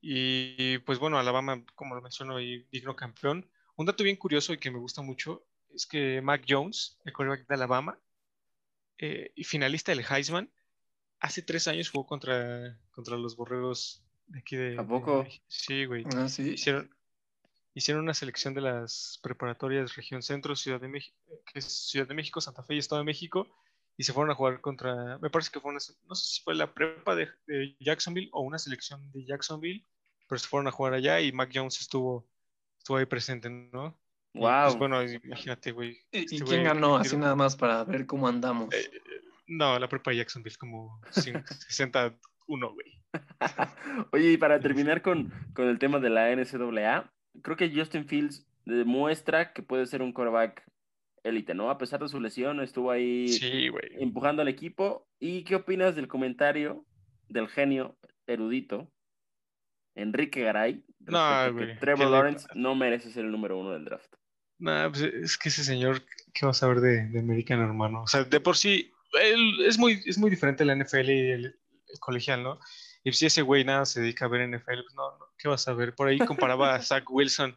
Y 0.00 0.78
pues 0.78 0.98
bueno, 0.98 1.18
Alabama, 1.18 1.64
como 1.74 1.94
lo 1.94 2.02
menciono, 2.02 2.40
y 2.40 2.66
digno 2.72 2.96
campeón. 2.96 3.48
Un 3.76 3.86
dato 3.86 4.04
bien 4.04 4.16
curioso 4.16 4.52
y 4.52 4.58
que 4.58 4.70
me 4.70 4.78
gusta 4.78 5.02
mucho 5.02 5.44
es 5.74 5.86
que 5.86 6.20
Mac 6.20 6.44
Jones, 6.48 6.98
el 7.04 7.12
quarterback 7.12 7.46
de 7.46 7.54
Alabama, 7.54 7.98
eh, 8.98 9.32
y 9.34 9.44
finalista 9.44 9.92
del 9.92 10.04
Heisman, 10.04 10.50
hace 11.20 11.42
tres 11.42 11.68
años 11.68 11.90
jugó 11.90 12.06
contra, 12.06 12.78
contra 12.90 13.16
los 13.16 13.36
borregos 13.36 14.02
de 14.32 14.38
aquí 14.38 14.56
de. 14.56 14.78
¿A 14.78 14.86
poco? 14.86 15.26
sí, 15.48 15.84
güey. 15.84 16.04
Ah, 16.16 16.28
sí. 16.28 16.50
Hicieron, 16.54 16.90
hicieron 17.74 18.02
una 18.02 18.14
selección 18.14 18.54
de 18.54 18.60
las 18.62 19.18
preparatorias 19.22 19.94
Región 19.96 20.22
Centro, 20.22 20.56
Ciudad 20.56 20.80
de 20.80 20.88
México, 20.88 21.16
que 21.46 21.58
es 21.58 21.66
Ciudad 21.66 22.06
de 22.06 22.14
México, 22.14 22.40
Santa 22.40 22.62
Fe 22.62 22.74
y 22.74 22.78
Estado 22.78 23.00
de 23.00 23.06
México, 23.06 23.46
y 23.96 24.04
se 24.04 24.12
fueron 24.12 24.30
a 24.30 24.34
jugar 24.34 24.60
contra, 24.60 25.18
me 25.18 25.30
parece 25.30 25.50
que 25.50 25.60
fue 25.60 25.70
una, 25.70 25.80
no 26.08 26.14
sé 26.14 26.28
si 26.28 26.42
fue 26.42 26.54
la 26.54 26.72
prepa 26.72 27.14
de, 27.14 27.28
de 27.46 27.76
Jacksonville 27.80 28.30
o 28.32 28.40
una 28.40 28.58
selección 28.58 29.10
de 29.12 29.24
Jacksonville, 29.24 29.84
pero 30.28 30.38
se 30.38 30.48
fueron 30.48 30.66
a 30.66 30.72
jugar 30.72 30.94
allá 30.94 31.20
y 31.20 31.30
Mac 31.32 31.50
Jones 31.54 31.80
estuvo, 31.80 32.26
estuvo 32.78 32.96
ahí 32.96 33.06
presente, 33.06 33.50
¿no? 33.50 33.96
Wow. 34.34 34.64
pues, 34.64 34.78
bueno, 34.78 35.02
imagínate, 35.02 35.72
güey. 35.72 35.98
¿Y, 36.10 36.20
y 36.20 36.22
este 36.36 36.44
quién 36.44 36.64
ganó? 36.64 36.96
Así 36.96 37.18
nada 37.18 37.36
más 37.36 37.54
para 37.54 37.84
ver 37.84 38.06
cómo 38.06 38.26
andamos. 38.28 38.72
Eh, 38.74 38.90
no, 39.46 39.78
la 39.78 39.88
prepa 39.90 40.10
de 40.10 40.16
Jacksonville 40.18 40.56
como 40.56 40.98
cin- 41.10 41.44
61, 41.68 42.72
güey. 42.72 43.01
Oye, 44.12 44.32
y 44.32 44.36
para 44.36 44.60
terminar 44.60 45.02
con, 45.02 45.32
con 45.54 45.68
el 45.68 45.78
tema 45.78 45.98
de 45.98 46.10
la 46.10 46.34
NCAA, 46.34 47.12
creo 47.42 47.56
que 47.56 47.72
Justin 47.74 48.06
Fields 48.06 48.46
demuestra 48.64 49.52
que 49.52 49.62
puede 49.62 49.86
ser 49.86 50.02
un 50.02 50.12
quarterback 50.12 50.64
élite, 51.24 51.54
¿no? 51.54 51.70
A 51.70 51.78
pesar 51.78 52.00
de 52.00 52.08
su 52.08 52.20
lesión, 52.20 52.60
estuvo 52.60 52.90
ahí 52.90 53.28
Sí, 53.28 53.68
empujando 53.98 54.42
al 54.42 54.48
equipo. 54.48 55.08
¿Y 55.18 55.44
qué 55.44 55.56
opinas 55.56 55.94
del 55.94 56.08
comentario 56.08 56.84
del 57.28 57.48
genio 57.48 57.96
erudito 58.26 58.90
Enrique 59.94 60.42
Garay? 60.42 60.84
No, 61.00 61.52
güey, 61.52 61.78
Trevor 61.78 61.98
¿qué 61.98 62.04
le 62.04 62.10
Lawrence 62.10 62.48
no 62.54 62.74
merece 62.74 63.10
ser 63.10 63.24
el 63.24 63.32
número 63.32 63.58
uno 63.58 63.72
del 63.72 63.84
draft. 63.84 64.12
Nah, 64.58 64.88
pues 64.88 65.02
es 65.02 65.38
que 65.38 65.48
ese 65.48 65.64
señor, 65.64 66.02
¿qué 66.32 66.46
va 66.46 66.52
a 66.52 66.54
saber 66.54 66.80
de, 66.80 67.08
de 67.08 67.18
americano, 67.18 67.64
hermano? 67.64 68.02
O 68.02 68.06
sea, 68.06 68.22
de 68.22 68.40
por 68.40 68.56
sí, 68.56 68.92
él, 69.20 69.60
es, 69.66 69.78
muy, 69.78 70.00
es 70.06 70.18
muy 70.18 70.30
diferente 70.30 70.64
la 70.64 70.76
NFL 70.76 71.10
y 71.10 71.30
el, 71.30 71.44
el 71.46 71.98
colegial, 72.00 72.44
¿no? 72.44 72.60
Y 73.04 73.12
si 73.12 73.26
ese 73.26 73.42
güey 73.42 73.64
nada 73.64 73.84
se 73.84 74.00
dedica 74.00 74.26
a 74.26 74.28
ver 74.28 74.48
NFL, 74.48 74.82
pues 74.82 74.94
no, 74.94 75.18
no, 75.18 75.26
¿qué 75.38 75.48
vas 75.48 75.66
a 75.66 75.74
ver? 75.74 75.94
Por 75.94 76.08
ahí 76.08 76.18
comparaba 76.18 76.74
a 76.74 76.82
Zach 76.82 77.04
Wilson 77.10 77.56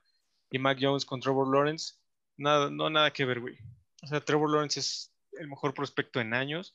y 0.49 0.57
Mac 0.57 0.77
Jones 0.81 1.05
con 1.05 1.19
Trevor 1.19 1.53
Lawrence. 1.53 1.95
Nada, 2.37 2.69
no, 2.69 2.89
nada 2.89 3.11
que 3.11 3.25
ver, 3.25 3.39
güey. 3.39 3.57
O 4.01 4.07
sea, 4.07 4.21
Trevor 4.21 4.49
Lawrence 4.51 4.79
es 4.79 5.13
el 5.33 5.47
mejor 5.47 5.73
prospecto 5.73 6.19
en 6.19 6.33
años. 6.33 6.73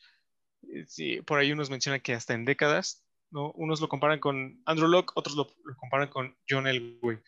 Eh, 0.62 0.85
Sí, 0.87 1.20
por 1.22 1.38
ahí 1.38 1.52
unos 1.52 1.70
mencionan 1.70 2.00
que 2.00 2.14
hasta 2.14 2.35
en 2.35 2.44
décadas, 2.44 3.04
¿no? 3.30 3.50
Unos 3.52 3.80
lo 3.80 3.88
comparan 3.88 4.20
con 4.20 4.62
Andrew 4.66 4.88
Locke, 4.88 5.12
otros 5.14 5.37
lo, 5.37 5.48
comparan 5.76 6.09
con 6.09 6.37
John 6.48 6.66
Elway. 6.66 7.18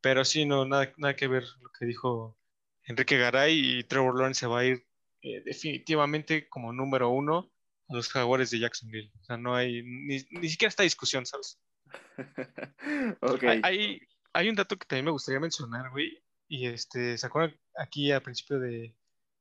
Pero 0.00 0.24
sí, 0.24 0.46
no, 0.46 0.64
nada, 0.64 0.92
nada 0.96 1.16
que 1.16 1.28
ver 1.28 1.44
lo 1.60 1.70
que 1.78 1.86
dijo 1.86 2.38
Enrique 2.84 3.18
Garay 3.18 3.78
y 3.78 3.84
Trevor 3.84 4.16
Lawrence 4.16 4.40
se 4.40 4.46
va 4.46 4.60
a 4.60 4.64
ir 4.64 4.86
eh, 5.22 5.42
definitivamente 5.44 6.48
como 6.48 6.72
número 6.72 7.10
uno 7.10 7.50
a 7.88 7.94
los 7.94 8.08
jaguares 8.08 8.50
de 8.50 8.60
Jacksonville. 8.60 9.12
O 9.20 9.24
sea, 9.24 9.36
no 9.36 9.54
hay 9.54 9.82
ni, 9.82 10.24
ni 10.30 10.48
siquiera 10.48 10.68
esta 10.68 10.82
discusión, 10.82 11.26
¿sabes? 11.26 11.60
ok. 13.20 13.42
Hay, 13.44 13.60
hay, 13.62 14.00
hay 14.32 14.48
un 14.48 14.54
dato 14.54 14.76
que 14.76 14.86
también 14.86 15.06
me 15.06 15.10
gustaría 15.12 15.40
mencionar, 15.40 15.90
güey. 15.90 16.22
Y 16.48 16.66
este, 16.66 17.18
¿se 17.18 17.26
acuerdan 17.26 17.58
aquí 17.76 18.12
al 18.12 18.22
principio 18.22 18.58
de, 18.58 18.94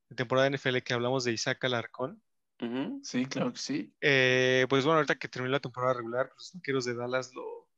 de 0.10 0.15
temporada 0.15 0.49
de 0.49 0.58
NFL 0.58 0.77
que 0.79 0.93
hablamos 0.93 1.23
de 1.23 1.34
Isaac 1.34 1.63
Alarcón? 1.63 2.21
Ujú. 2.62 3.01
Sí, 3.03 3.25
claro 3.25 3.51
que 3.51 3.60
sí. 3.60 3.93
Eh, 4.01 4.65
pues 4.69 4.86
bueno, 4.86 4.97
ahorita 4.97 5.15
que 5.15 5.27
terminó 5.27 5.51
la 5.51 5.60
temporada 5.60 5.93
regular, 5.93 6.29
pues, 6.29 6.51
los 6.53 6.53
vaqueros 6.53 6.86
de 6.86 6.95
Dallas 6.95 7.34
lo, 7.34 7.69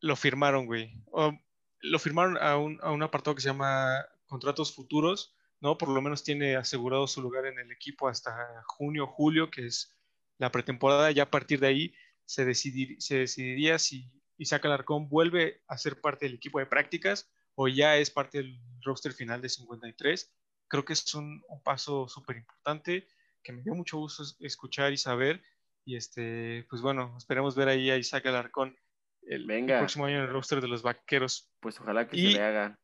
lo 0.00 0.16
firmaron, 0.16 0.66
güey. 0.66 0.92
O, 1.06 1.32
lo 1.80 1.98
firmaron 1.98 2.38
a 2.38 2.56
un, 2.56 2.78
a 2.82 2.90
un 2.90 3.02
apartado 3.02 3.34
que 3.34 3.42
se 3.42 3.48
llama 3.48 4.04
contratos 4.26 4.74
futuros, 4.74 5.33
¿no? 5.64 5.78
Por 5.78 5.88
lo 5.88 6.02
menos 6.02 6.22
tiene 6.22 6.56
asegurado 6.56 7.06
su 7.06 7.22
lugar 7.22 7.46
en 7.46 7.58
el 7.58 7.72
equipo 7.72 8.06
hasta 8.06 8.62
junio, 8.66 9.06
julio, 9.06 9.50
que 9.50 9.64
es 9.66 9.96
la 10.38 10.52
pretemporada. 10.52 11.10
Ya 11.10 11.22
a 11.22 11.30
partir 11.30 11.58
de 11.58 11.68
ahí 11.68 11.94
se, 12.26 12.44
decidir, 12.44 13.00
se 13.00 13.16
decidiría 13.20 13.78
si 13.78 14.12
Isaac 14.36 14.66
Alarcón 14.66 15.08
vuelve 15.08 15.62
a 15.66 15.78
ser 15.78 16.02
parte 16.02 16.26
del 16.26 16.34
equipo 16.34 16.58
de 16.58 16.66
prácticas 16.66 17.32
o 17.54 17.66
ya 17.66 17.96
es 17.96 18.10
parte 18.10 18.38
del 18.38 18.60
roster 18.82 19.14
final 19.14 19.40
de 19.40 19.48
53. 19.48 20.34
Creo 20.68 20.84
que 20.84 20.92
es 20.92 21.14
un, 21.14 21.42
un 21.48 21.62
paso 21.62 22.08
súper 22.08 22.36
importante 22.36 23.08
que 23.42 23.52
me 23.52 23.62
dio 23.62 23.74
mucho 23.74 23.96
gusto 23.96 24.22
es- 24.22 24.36
escuchar 24.40 24.92
y 24.92 24.98
saber. 24.98 25.42
Y 25.86 25.96
este, 25.96 26.66
pues 26.68 26.82
bueno, 26.82 27.14
esperemos 27.16 27.54
ver 27.56 27.68
ahí 27.68 27.90
a 27.90 27.96
Isaac 27.96 28.26
Alarcón 28.26 28.76
el, 29.22 29.42
el 29.42 29.46
Venga. 29.46 29.78
próximo 29.78 30.04
año 30.04 30.16
en 30.16 30.22
el 30.24 30.28
roster 30.30 30.60
de 30.60 30.68
los 30.68 30.82
vaqueros. 30.82 31.50
Pues 31.60 31.80
ojalá 31.80 32.06
que 32.06 32.16
Y- 32.18 32.32
se 32.32 32.38
le 32.38 32.42
haga. 32.44 32.78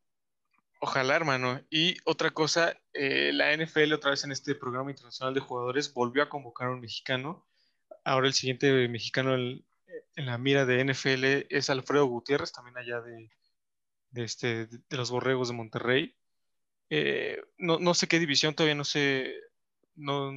Ojalá, 0.82 1.14
hermano. 1.14 1.60
Y 1.68 1.98
otra 2.04 2.30
cosa, 2.30 2.74
eh, 2.94 3.32
la 3.34 3.52
NFL 3.54 3.92
otra 3.92 4.12
vez 4.12 4.24
en 4.24 4.32
este 4.32 4.54
programa 4.54 4.90
internacional 4.90 5.34
de 5.34 5.40
jugadores 5.40 5.92
volvió 5.92 6.22
a 6.22 6.30
convocar 6.30 6.68
a 6.68 6.70
un 6.70 6.80
mexicano. 6.80 7.46
Ahora 8.02 8.26
el 8.26 8.32
siguiente 8.32 8.88
mexicano 8.88 9.34
en, 9.34 9.62
la 10.16 10.38
mira 10.38 10.64
de 10.64 10.82
NFL 10.82 11.46
es 11.50 11.68
Alfredo 11.68 12.06
Gutiérrez, 12.06 12.52
también 12.52 12.78
allá 12.78 13.02
de, 13.02 13.30
este, 14.14 14.66
de 14.68 14.96
los 14.96 15.10
Borregos 15.10 15.48
de 15.48 15.54
Monterrey. 15.54 16.16
Eh, 16.88 17.42
no, 17.58 17.94
sé 17.94 18.08
qué 18.08 18.18
división, 18.18 18.54
todavía 18.54 18.74
no 18.74 18.84
no, 19.96 20.32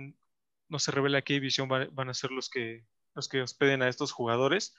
no 0.67 0.79
se 0.79 0.91
revela 0.91 1.21
qué 1.21 1.35
división 1.35 1.69
van, 1.69 1.89
van 1.95 2.09
a 2.09 2.13
ser 2.13 2.31
los 2.31 2.49
que, 2.49 2.85
los 3.15 3.29
que 3.29 3.41
hospeden 3.41 3.81
a 3.81 3.87
estos 3.87 4.11
jugadores. 4.11 4.75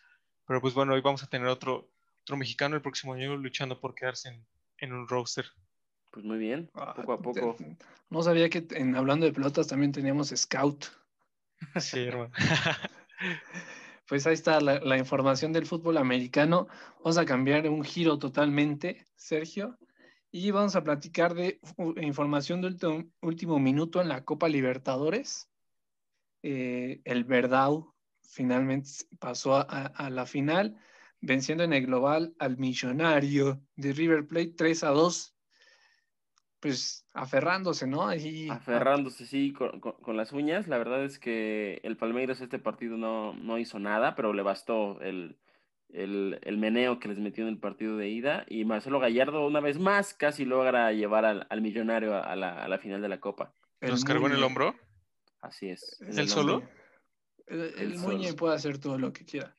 Pero 0.47 0.61
pues 0.61 0.75
bueno, 0.75 0.93
hoy 0.93 1.01
vamos 1.01 1.23
a 1.23 1.29
tener 1.29 1.49
otro, 1.49 1.91
otro 2.21 2.37
mexicano 2.37 2.77
el 2.77 2.83
próximo 2.83 3.15
año 3.15 3.35
luchando 3.37 3.81
por 3.81 3.95
quedarse 3.95 4.29
en, 4.29 4.47
en 4.85 4.93
un 4.93 5.09
roster. 5.09 5.47
Pues 6.13 6.25
muy 6.25 6.39
bien, 6.39 6.71
Ah, 6.75 6.95
poco 6.95 7.13
a 7.13 7.19
poco. 7.21 7.57
No 8.09 8.23
sabía 8.23 8.49
que 8.49 8.67
en, 8.71 8.95
hablando 8.95 9.27
de 9.27 9.33
pelotas 9.33 9.67
también 9.67 9.93
teníamos 9.93 10.33
scout. 10.37 10.87
Sí, 11.81 12.01
hermano. 12.01 12.33
Pues 14.07 14.27
ahí 14.27 14.35
está 14.35 14.61
la, 14.61 14.81
la 14.81 14.99
información 14.99 15.55
del 15.55 15.65
fútbol 15.65 15.97
americano. 15.97 16.69
Vamos 16.99 17.17
a 17.17 17.25
cambiar 17.25 17.67
un 17.71 17.83
giro 17.83 18.19
totalmente, 18.19 19.07
Sergio. 19.17 19.79
Y 20.31 20.51
vamos 20.51 20.77
a 20.77 20.85
platicar 20.85 21.33
de 21.33 21.59
información 22.03 22.61
de 22.61 22.67
último, 22.67 23.05
último 23.23 23.59
minuto 23.59 24.03
en 24.03 24.09
la 24.09 24.23
Copa 24.23 24.49
Libertadores. 24.49 25.49
Eh, 26.43 27.01
el 27.05 27.25
Verdao 27.25 27.95
finalmente 28.23 28.91
pasó 29.19 29.55
a, 29.55 29.63
a 29.63 30.11
la 30.11 30.27
final, 30.27 30.79
venciendo 31.25 31.65
en 31.65 31.73
el 31.73 31.87
global 31.87 32.35
al 32.39 32.59
millonario 32.59 33.61
de 33.77 33.93
River 33.93 34.27
Plate 34.27 34.55
3 34.57 34.85
a 34.85 34.89
2. 34.91 35.35
Pues 36.61 37.07
aferrándose, 37.13 37.87
¿no? 37.87 38.07
Ahí, 38.09 38.49
Aferrándose, 38.49 39.27
sí, 39.27 39.53
con, 39.53 39.81
con- 39.81 40.01
con 40.01 40.17
las 40.17 40.33
uñas. 40.33 40.67
La 40.67 40.79
verdad 40.79 41.05
es 41.05 41.19
que 41.19 41.81
el 41.83 41.97
Palmeiras 41.97 42.41
este 42.41 42.59
partido 42.59 42.97
no, 42.97 43.35
no 43.35 43.59
hizo 43.59 43.79
nada, 43.79 44.15
pero 44.15 44.33
le 44.33 44.43
bastó 44.43 44.99
el, 45.03 45.37
el, 45.91 46.39
el, 46.43 46.57
meneo 46.57 46.99
que 47.01 47.09
les 47.09 47.19
metió 47.19 47.45
en 47.45 47.51
el 47.51 47.59
partido 47.59 47.99
de 47.99 48.09
ida. 48.09 48.47
Y 48.49 48.65
Marcelo 48.65 48.99
Gallardo, 48.99 49.47
una 49.47 49.61
vez 49.61 49.79
más, 49.79 50.15
casi 50.15 50.47
logra 50.47 50.91
llevar 50.93 51.27
al, 51.27 51.47
al 51.51 51.61
millonario 51.61 52.17
a 52.17 52.35
la, 52.35 52.65
a 52.65 52.69
la, 52.69 52.79
final 52.79 53.03
de 53.03 53.09
la 53.09 53.21
Copa. 53.21 53.53
¿Nos 53.83 54.03
cargó 54.05 54.27
en 54.29 54.33
el 54.33 54.43
hombro? 54.43 54.75
Así 55.43 55.69
es. 55.69 56.01
¿El, 56.01 56.29
solo? 56.31 56.63
El, 57.47 57.75
el 57.79 57.99
Muñe 57.99 58.33
puede 58.33 58.55
hacer 58.55 58.79
todo 58.79 58.97
lo 58.97 59.13
que 59.13 59.27
quiera. 59.27 59.55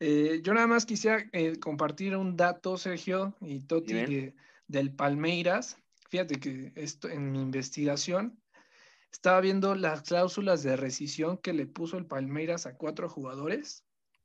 Eh, 0.00 0.40
yo 0.42 0.54
nada 0.54 0.66
más 0.66 0.86
quisiera 0.86 1.24
eh, 1.32 1.58
compartir 1.58 2.16
un 2.16 2.36
dato, 2.36 2.76
Sergio 2.76 3.34
y 3.40 3.60
Toti, 3.60 3.94
de, 3.94 4.34
del 4.66 4.92
Palmeiras. 4.94 5.78
Fíjate 6.10 6.40
que 6.40 6.72
esto 6.74 7.08
en 7.08 7.32
mi 7.32 7.40
investigación 7.40 8.40
estaba 9.10 9.40
viendo 9.40 9.74
las 9.74 10.02
cláusulas 10.02 10.62
de 10.62 10.76
rescisión 10.76 11.38
que 11.38 11.52
le 11.52 11.66
puso 11.66 11.96
el 11.96 12.06
Palmeiras 12.06 12.66
a 12.66 12.76
cuatro 12.76 13.08
jugadores. 13.08 13.84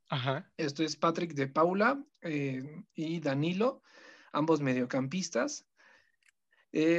Ajá. 0.09 0.51
Esto 0.57 0.83
es 0.83 0.95
Patrick 0.95 1.33
de 1.33 1.47
Paula 1.47 2.03
eh, 2.21 2.83
y 2.95 3.19
Danilo, 3.19 3.83
ambos 4.31 4.61
mediocampistas. 4.61 5.65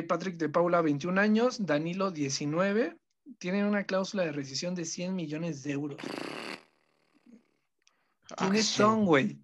Patrick 0.09 0.37
de 0.37 0.49
Paula, 0.49 0.81
21 0.81 1.21
años, 1.21 1.65
Danilo, 1.65 2.11
19. 2.11 2.99
Tienen 3.39 3.67
una 3.67 3.85
cláusula 3.85 4.25
de 4.25 4.33
rescisión 4.33 4.75
de 4.75 4.85
100 4.85 5.15
millones 5.15 5.63
de 5.63 5.73
euros. 5.73 5.99
¿Quiénes 8.37 8.67
son, 8.67 9.05
güey? 9.07 9.39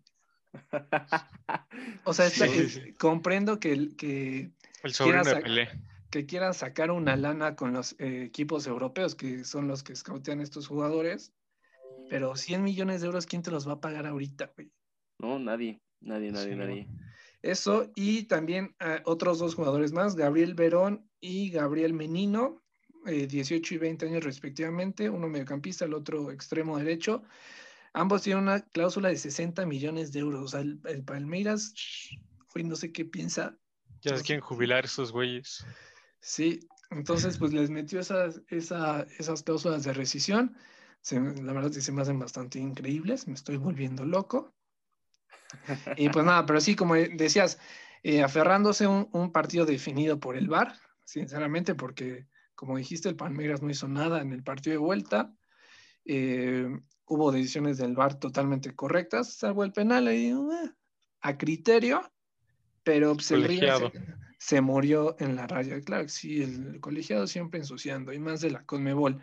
O 2.05 2.15
sea, 2.15 2.27
está, 2.27 2.47
Sí, 2.49 2.69
sí. 2.69 2.93
comprendo 2.95 3.59
que, 3.61 3.95
que, 3.97 4.51
El 4.83 4.95
sobrino 4.95 5.19
de 5.25 5.31
Quieras- 5.33 5.43
Pelé. 5.43 5.69
que 6.11 6.27
quieran 6.27 6.55
sacar 6.55 6.91
una 6.91 7.17
lana 7.17 7.57
con 7.57 7.73
los 7.73 7.95
eh, 7.99 8.23
equipos 8.25 8.67
europeos, 8.67 9.15
que 9.15 9.45
son 9.45 9.69
los 9.69 9.83
que 9.83 9.95
scoutean 9.95 10.41
estos 10.41 10.67
jugadores, 10.67 11.33
pero 12.09 12.37
100 12.37 12.63
millones 12.63 13.01
de 13.01 13.09
euros, 13.09 13.27
¿quién 13.27 13.43
te 13.43 13.51
los 13.51 13.69
va 13.69 13.75
a 13.75 13.81
pagar 13.81 14.07
ahorita, 14.07 14.53
güey? 14.57 14.71
No, 15.19 15.39
nadie, 15.39 15.81
nadie, 16.01 16.31
nadie, 16.33 16.51
Sí, 16.53 16.57
no. 16.57 16.65
nadie. 16.67 16.89
Eso, 17.43 17.91
y 17.95 18.25
también 18.25 18.75
eh, 18.81 19.03
otros 19.05 19.39
dos 19.39 19.55
jugadores 19.55 19.93
más, 19.93 20.17
Gabriel 20.17 20.55
Verón 20.55 21.09
y 21.21 21.51
Gabriel 21.51 21.93
Menino, 21.93 22.63
eh, 23.07 23.27
18 23.27 23.75
y 23.75 23.79
20 23.79 24.07
años 24.07 24.25
respectivamente, 24.25 25.11
uno 25.11 25.29
mediocampista, 25.29 25.85
el 25.85 25.95
otro 25.95 26.31
extremo 26.33 26.79
derecho. 26.79 27.23
Ambos 27.97 28.21
tienen 28.21 28.43
una 28.43 28.61
cláusula 28.61 29.09
de 29.09 29.17
60 29.17 29.65
millones 29.65 30.13
de 30.13 30.21
euros. 30.21 30.45
O 30.45 30.49
sea, 30.49 30.61
el, 30.61 30.79
el 30.85 31.03
Palmeiras, 31.03 31.73
güey, 32.53 32.63
no 32.67 32.77
sé 32.77 32.93
qué 32.93 33.07
piensa. 33.07 33.59
Ya 34.03 34.19
se 34.19 34.23
quieren 34.23 34.43
jubilar 34.43 34.85
esos 34.85 35.13
güeyes. 35.13 35.65
Sí, 36.21 36.61
entonces 36.91 37.39
pues 37.39 37.55
les 37.55 37.71
metió 37.71 37.99
esas, 37.99 38.43
esa- 38.49 39.07
esas 39.19 39.43
cláusulas 39.43 39.83
de 39.85 39.95
rescisión. 39.95 40.55
Se- 41.01 41.19
la 41.19 41.55
verdad 41.55 41.73
que 41.73 41.81
se 41.81 41.91
me 41.91 42.03
hacen 42.03 42.19
bastante 42.19 42.59
increíbles, 42.59 43.27
me 43.27 43.33
estoy 43.33 43.57
volviendo 43.57 44.05
loco. 44.05 44.55
Y 45.97 46.11
pues 46.11 46.27
nada, 46.27 46.45
pero 46.45 46.61
sí, 46.61 46.77
como 46.77 46.97
decías, 46.97 47.59
eh, 48.03 48.23
aferrándose 48.23 48.85
a 48.85 48.91
un, 48.91 49.09
un 49.13 49.33
partido 49.33 49.65
definido 49.65 50.21
por 50.21 50.37
el 50.37 50.49
VAR, 50.49 50.75
sinceramente, 51.05 51.75
porque 51.75 52.27
como 52.55 52.77
dijiste, 52.77 53.09
el 53.09 53.17
Palmeiras 53.17 53.63
no 53.63 53.71
hizo 53.71 53.89
nada 53.89 54.21
en 54.21 54.35
el 54.35 54.43
partido 54.43 54.73
de 54.73 54.79
vuelta. 54.79 55.35
Eh, 56.05 56.69
hubo 57.07 57.33
decisiones 57.33 57.79
del 57.79 57.95
VAR 57.95 58.19
totalmente 58.19 58.75
correctas, 58.75 59.33
salvo 59.35 59.65
el 59.65 59.73
penal 59.73 60.07
ahí, 60.07 60.29
eh, 60.29 60.71
a 61.21 61.39
criterio, 61.39 62.13
pero 62.83 63.15
pues, 63.15 63.31
el 63.31 63.47
se, 63.47 63.93
se 64.39 64.61
murió 64.61 65.17
en 65.19 65.37
la 65.37 65.47
raya. 65.47 65.81
Claro 65.81 66.09
sí, 66.09 66.43
el 66.43 66.81
colegiado 66.81 67.27
siempre 67.27 67.61
ensuciando, 67.61 68.13
y 68.13 68.19
más 68.19 68.41
de 68.41 68.51
la 68.51 68.65
Conmebol. 68.65 69.21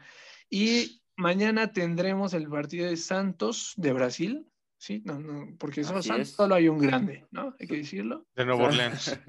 Y 0.50 1.02
mañana 1.16 1.72
tendremos 1.74 2.34
el 2.34 2.48
partido 2.50 2.88
de 2.90 2.98
Santos 2.98 3.74
de 3.78 3.94
Brasil, 3.94 4.48
¿sí? 4.78 5.02
No, 5.06 5.20
no, 5.20 5.56
porque 5.58 5.84
solo, 5.84 6.02
Santos 6.02 6.30
solo 6.30 6.56
hay 6.56 6.68
un 6.68 6.80
grande, 6.80 7.26
¿no? 7.32 7.56
Hay 7.60 7.68
que 7.68 7.78
decirlo. 7.78 8.26
De 8.36 8.46
Nueva 8.46 8.66
Orleans. 8.66 9.20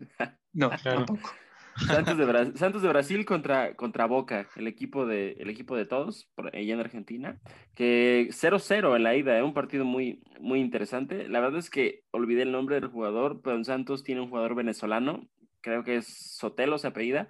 No, 0.52 0.70
Claro. 0.70 1.04
tampoco. 1.04 1.30
Santos 1.76 2.82
de, 2.82 2.88
Brasil 2.88 3.24
contra, 3.24 3.74
contra 3.74 4.06
Boca, 4.06 4.48
el 4.56 4.66
equipo 4.68 5.06
de, 5.06 5.32
el 5.38 5.50
equipo 5.50 5.76
de 5.76 5.86
todos, 5.86 6.28
por 6.34 6.54
allá 6.54 6.74
en 6.74 6.80
Argentina, 6.80 7.40
que 7.74 8.28
0-0 8.30 8.96
en 8.96 9.02
la 9.02 9.16
ida, 9.16 9.38
¿eh? 9.38 9.42
un 9.42 9.54
partido 9.54 9.84
muy, 9.84 10.22
muy 10.40 10.60
interesante. 10.60 11.28
La 11.28 11.40
verdad 11.40 11.58
es 11.58 11.70
que 11.70 12.02
olvidé 12.12 12.42
el 12.42 12.52
nombre 12.52 12.80
del 12.80 12.90
jugador, 12.90 13.40
pero 13.42 13.56
en 13.56 13.64
Santos 13.64 14.04
tiene 14.04 14.20
un 14.20 14.28
jugador 14.28 14.54
venezolano, 14.54 15.28
creo 15.60 15.82
que 15.82 15.96
es 15.96 16.06
Sotelo, 16.36 16.78
se 16.78 16.88
apellida, 16.88 17.28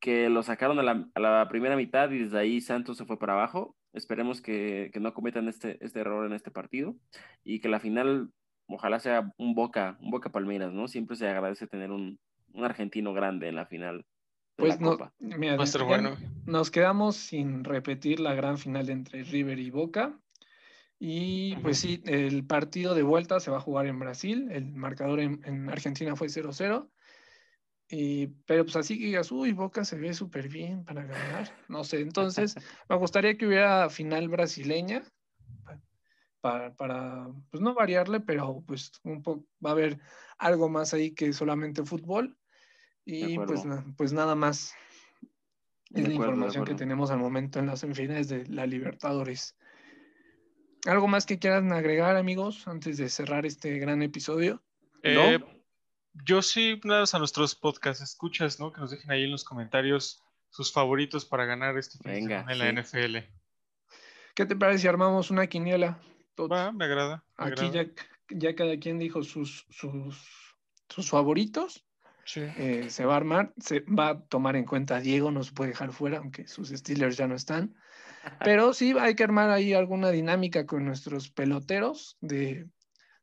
que 0.00 0.28
lo 0.28 0.42
sacaron 0.42 0.78
a 0.78 0.82
la, 0.82 1.08
a 1.14 1.20
la 1.20 1.48
primera 1.48 1.76
mitad 1.76 2.10
y 2.10 2.18
desde 2.18 2.38
ahí 2.38 2.60
Santos 2.60 2.98
se 2.98 3.04
fue 3.04 3.18
para 3.18 3.34
abajo. 3.34 3.76
Esperemos 3.92 4.40
que, 4.40 4.90
que 4.92 5.00
no 5.00 5.12
cometan 5.12 5.48
este, 5.48 5.78
este 5.84 6.00
error 6.00 6.26
en 6.26 6.32
este 6.32 6.50
partido 6.50 6.96
y 7.44 7.60
que 7.60 7.68
la 7.68 7.80
final 7.80 8.30
ojalá 8.66 8.98
sea 9.00 9.32
un 9.36 9.54
Boca, 9.54 9.98
un 10.00 10.10
Boca 10.10 10.30
Palmeiras, 10.30 10.72
¿no? 10.72 10.88
Siempre 10.88 11.16
se 11.16 11.28
agradece 11.28 11.66
tener 11.66 11.90
un, 11.90 12.18
un 12.54 12.64
argentino 12.64 13.12
grande 13.12 13.48
en 13.48 13.56
la 13.56 13.66
final 13.66 14.04
Pues 14.56 14.76
la 14.76 14.80
no, 14.80 14.90
Copa. 14.92 15.14
mira, 15.18 15.56
Va 15.56 15.62
a 15.62 15.64
estar 15.64 15.82
ya 15.82 15.86
bueno. 15.86 16.16
nos 16.46 16.70
quedamos 16.70 17.16
sin 17.16 17.64
repetir 17.64 18.20
la 18.20 18.34
gran 18.34 18.58
final 18.58 18.90
entre 18.90 19.24
River 19.24 19.58
y 19.58 19.70
Boca. 19.70 20.18
Y 20.98 21.56
pues 21.56 21.78
sí, 21.80 22.00
el 22.06 22.46
partido 22.46 22.94
de 22.94 23.02
vuelta 23.02 23.40
se 23.40 23.50
va 23.50 23.56
a 23.56 23.60
jugar 23.60 23.86
en 23.86 23.98
Brasil. 23.98 24.48
El 24.52 24.72
marcador 24.72 25.18
en, 25.18 25.40
en 25.44 25.68
Argentina 25.68 26.14
fue 26.14 26.28
0-0. 26.28 26.90
Y, 27.88 28.28
pero 28.46 28.64
pues 28.64 28.76
así 28.76 28.98
que 28.98 29.06
digas, 29.06 29.32
uy, 29.32 29.52
Boca 29.52 29.84
se 29.84 29.98
ve 29.98 30.14
súper 30.14 30.48
bien 30.48 30.84
para 30.84 31.04
ganar. 31.04 31.50
No 31.68 31.82
sé, 31.84 32.00
entonces 32.00 32.54
me 32.88 32.96
gustaría 32.96 33.36
que 33.36 33.46
hubiera 33.46 33.90
final 33.90 34.28
brasileña 34.28 35.02
para, 36.40 36.74
para 36.74 37.28
pues 37.50 37.60
no 37.60 37.74
variarle, 37.74 38.20
pero 38.20 38.62
pues 38.66 38.92
un 39.02 39.22
poco 39.22 39.44
va 39.64 39.70
a 39.70 39.72
haber 39.72 39.98
algo 40.38 40.68
más 40.68 40.94
ahí 40.94 41.12
que 41.12 41.32
solamente 41.32 41.84
fútbol. 41.84 42.36
Y 43.04 43.36
pues, 43.36 43.62
pues 43.96 44.12
nada 44.12 44.34
más. 44.34 44.74
Es 45.90 46.08
la 46.08 46.14
acuerdo, 46.14 46.32
información 46.32 46.64
que 46.64 46.74
tenemos 46.74 47.10
al 47.10 47.18
momento 47.18 47.58
en 47.58 47.66
las 47.66 47.80
semifinales 47.80 48.28
de 48.28 48.46
la 48.46 48.66
Libertadores. 48.66 49.56
¿Algo 50.86 51.06
más 51.06 51.26
que 51.26 51.38
quieran 51.38 51.72
agregar, 51.72 52.16
amigos, 52.16 52.66
antes 52.66 52.96
de 52.96 53.08
cerrar 53.08 53.44
este 53.46 53.78
gran 53.78 54.02
episodio? 54.02 54.62
Eh, 55.02 55.38
yo 56.24 56.42
sí, 56.42 56.80
nada 56.84 57.00
más 57.00 57.14
a 57.14 57.18
nuestros 57.18 57.54
podcast 57.54 58.00
escuchas, 58.02 58.58
¿no? 58.58 58.72
Que 58.72 58.80
nos 58.80 58.90
dejen 58.90 59.10
ahí 59.10 59.24
en 59.24 59.30
los 59.30 59.44
comentarios 59.44 60.22
sus 60.50 60.72
favoritos 60.72 61.24
para 61.24 61.44
ganar 61.44 61.76
este 61.78 61.98
fin 61.98 62.12
de 62.12 62.20
Venga, 62.20 62.40
semana 62.40 62.52
en 62.78 62.84
sí. 62.84 62.96
la 62.96 63.08
NFL. 63.12 63.28
¿Qué 64.34 64.46
te 64.46 64.56
parece 64.56 64.80
si 64.82 64.88
armamos 64.88 65.30
una 65.30 65.46
quiniela? 65.46 66.00
Va, 66.38 66.72
me 66.72 66.84
agrada. 66.86 67.24
me 67.38 67.46
Aquí 67.46 67.66
agrada. 67.66 67.84
ya, 67.84 68.38
ya 68.50 68.54
cada 68.54 68.78
quien 68.78 68.98
dijo 68.98 69.22
sus, 69.22 69.66
sus, 69.70 70.56
sus 70.88 71.10
favoritos. 71.10 71.84
Sí. 72.24 72.40
Eh, 72.40 72.86
se 72.88 73.04
va 73.04 73.14
a 73.14 73.16
armar, 73.16 73.52
se 73.58 73.80
va 73.80 74.10
a 74.10 74.20
tomar 74.20 74.56
en 74.56 74.64
cuenta 74.64 74.96
a 74.96 75.00
Diego, 75.00 75.30
no 75.30 75.42
se 75.42 75.52
puede 75.52 75.70
dejar 75.70 75.92
fuera, 75.92 76.18
aunque 76.18 76.46
sus 76.46 76.68
Steelers 76.70 77.16
ya 77.16 77.26
no 77.26 77.34
están. 77.34 77.74
Pero 78.44 78.72
sí 78.72 78.94
hay 78.98 79.14
que 79.14 79.24
armar 79.24 79.50
ahí 79.50 79.74
alguna 79.74 80.10
dinámica 80.10 80.66
con 80.66 80.84
nuestros 80.84 81.30
peloteros 81.30 82.16
de, 82.20 82.68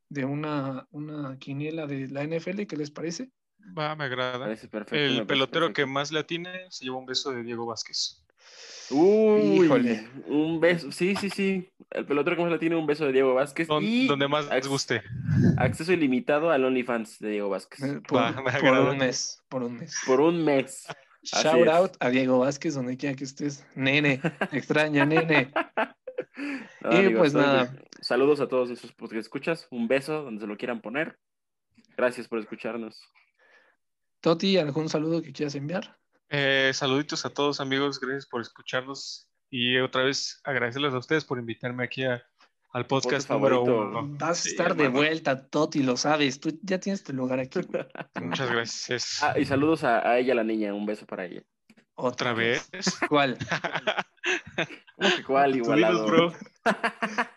de 0.10 0.26
una, 0.26 0.88
una 0.92 1.38
quiniela 1.38 1.88
de 1.88 2.10
la 2.10 2.24
NFL, 2.24 2.66
¿qué 2.66 2.76
les 2.76 2.92
parece? 2.92 3.32
Va, 3.78 3.96
me 3.96 4.06
agrada. 4.06 4.40
Parece 4.40 4.68
perfecto. 4.68 4.96
me 4.96 5.06
El 5.06 5.26
parece 5.26 5.26
pelotero 5.28 5.74
que 5.74 5.86
más 5.86 6.12
le 6.12 6.20
atine 6.20 6.68
se 6.70 6.86
lleva 6.86 6.98
un 6.98 7.06
beso 7.06 7.32
de 7.32 7.44
Diego 7.44 7.66
Vázquez. 7.66 8.24
Uy, 8.92 9.66
Híjole. 9.66 10.08
un 10.28 10.60
beso. 10.60 10.92
Sí, 10.92 11.16
sí, 11.16 11.30
sí. 11.30 11.70
El 11.92 12.06
pelotero 12.06 12.36
que 12.36 12.42
más 12.44 12.52
le 12.52 12.60
tiene 12.60 12.76
un 12.76 12.86
beso 12.86 13.06
de 13.06 13.12
Diego 13.12 13.34
Vázquez. 13.34 13.68
Don- 13.68 13.84
y 13.84 14.08
donde 14.08 14.28
más 14.28 14.48
les 14.50 14.68
guste. 14.68 15.02
Acceso 15.58 15.92
ilimitado 15.94 16.52
al 16.52 16.64
OnlyFans 16.66 17.20
de 17.20 17.30
Diego 17.32 17.50
Vázquez. 17.50 17.84
Eh, 17.84 18.02
Por, 18.08 18.20
Va, 18.20 18.32
me 18.32 18.44
por 18.44 18.56
agrada. 18.56 18.92
un 18.92 18.98
mes, 18.98 19.42
por 19.50 19.64
un 19.64 19.78
mes. 19.78 19.96
Por 20.06 20.22
un 20.22 20.44
mes. 20.44 20.86
Así 21.34 21.44
Shout 21.48 21.68
es. 21.68 21.74
out 21.74 21.92
a 22.00 22.10
Diego 22.10 22.40
Vázquez, 22.40 22.76
donde 22.76 22.96
quiera 22.98 23.16
que 23.16 23.24
estés. 23.26 23.66
Nene, 23.76 24.22
extraña, 24.52 25.06
nene. 25.06 25.52
No, 26.82 26.94
Y 26.94 26.98
amigos, 26.98 27.20
pues 27.20 27.34
nada. 27.34 27.74
Saludos 28.02 28.40
a 28.40 28.48
todos 28.48 28.70
esos 28.70 28.94
que 28.94 29.18
escuchas. 29.20 29.68
Un 29.72 29.90
beso 29.90 30.24
donde 30.24 30.40
se 30.42 30.48
lo 30.48 30.56
quieran 30.58 30.80
poner. 30.82 31.20
Gracias 31.98 32.30
por 32.30 32.40
escucharnos. 32.40 33.02
Toti, 34.22 34.58
¿algún 34.58 34.88
saludo 34.88 35.22
que 35.22 35.34
quieras 35.34 35.56
enviar? 35.56 35.98
Eh, 36.30 36.72
saluditos 36.74 37.26
a 37.26 37.30
todos 37.32 37.60
amigos, 37.60 38.00
gracias 38.00 38.28
por 38.28 38.42
escucharnos 38.42 39.28
y 39.50 39.78
otra 39.80 40.04
vez 40.04 40.40
agradecerles 40.44 40.94
a 40.94 41.00
ustedes 41.00 41.26
por 41.26 41.40
invitarme 41.40 41.84
aquí 41.84 42.04
a- 42.04 42.24
al 42.72 42.86
podcast 42.86 43.28
número 43.32 43.64
uno. 43.64 44.08
Vas 44.20 44.30
a 44.40 44.42
Sí, 44.44 44.50
estar 44.50 44.76
de 44.76 44.84
hermano. 44.86 45.00
vuelta, 45.00 45.48
Toti, 45.48 45.82
lo 45.82 45.98
sabes. 45.98 46.40
Tú 46.40 46.56
ya 46.62 46.80
tienes 46.80 47.04
tu 47.04 47.14
lugar 47.14 47.40
aquí. 47.40 47.60
Muchas 48.22 48.52
gracias. 48.52 49.24
Ah, 49.24 49.40
y 49.40 49.46
saludos 49.46 49.84
a, 49.84 50.08
a 50.08 50.20
ella, 50.20 50.36
la 50.36 50.44
niña. 50.44 50.72
Un 50.76 50.86
beso 50.86 51.08
para 51.08 51.26
ella. 51.26 51.42
Otra 51.96 52.34
vez. 52.34 52.70
¿Cuál? 53.10 53.38
¿Cómo 54.96 55.16
que 55.16 55.24
cuál? 55.24 55.56
Igualado. 55.56 56.06
dinos, 56.06 56.12
bro. 56.12 56.34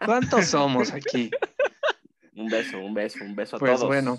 ¿Cuántos 0.05 0.47
somos 0.49 0.93
aquí? 0.93 1.31
Un 2.35 2.49
beso, 2.49 2.79
un 2.79 2.93
beso, 2.93 3.25
un 3.25 3.35
beso 3.35 3.57
a 3.57 3.59
Pues 3.59 3.73
todos. 3.77 3.87
bueno, 3.89 4.19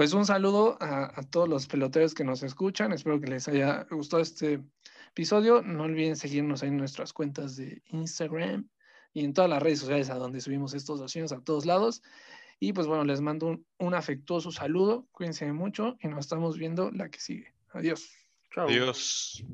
pues 0.00 0.14
un 0.14 0.24
saludo 0.24 0.78
a, 0.80 1.20
todos 1.28 1.46
los 1.46 1.66
peloteros 1.66 2.14
que 2.14 2.24
nos 2.24 2.42
escuchan. 2.42 2.90
Espero 2.90 3.20
que 3.20 3.26
les 3.26 3.46
haya 3.48 3.86
gustado 3.90 4.22
este 4.22 4.62
episodio. 5.10 5.60
No 5.60 5.82
olviden 5.82 6.16
seguirnos 6.16 6.62
en 6.62 6.78
nuestras 6.78 7.12
cuentas 7.12 7.54
de 7.56 7.82
Instagram 7.88 8.66
y 9.12 9.26
en 9.26 9.34
todas 9.34 9.50
las 9.50 9.62
redes 9.62 9.80
sociales 9.80 10.08
a 10.08 10.14
donde 10.14 10.40
subimos 10.40 10.72
estos 10.72 11.00
documentos 11.00 11.36
a 11.36 11.44
todos 11.44 11.66
lados. 11.66 12.00
Y 12.58 12.72
pues 12.72 12.86
bueno, 12.86 13.04
les 13.04 13.20
mando 13.20 13.60
un, 13.78 13.94
afectuoso 13.94 14.50
saludo. 14.50 15.06
Cuídense 15.12 15.52
mucho 15.52 15.98
y 16.00 16.08
nos 16.08 16.20
estamos 16.20 16.56
viendo 16.56 16.90
la 16.92 17.10
que 17.10 17.20
sigue. 17.20 17.52
Adiós. 17.74 18.10
Adiós. 18.56 19.44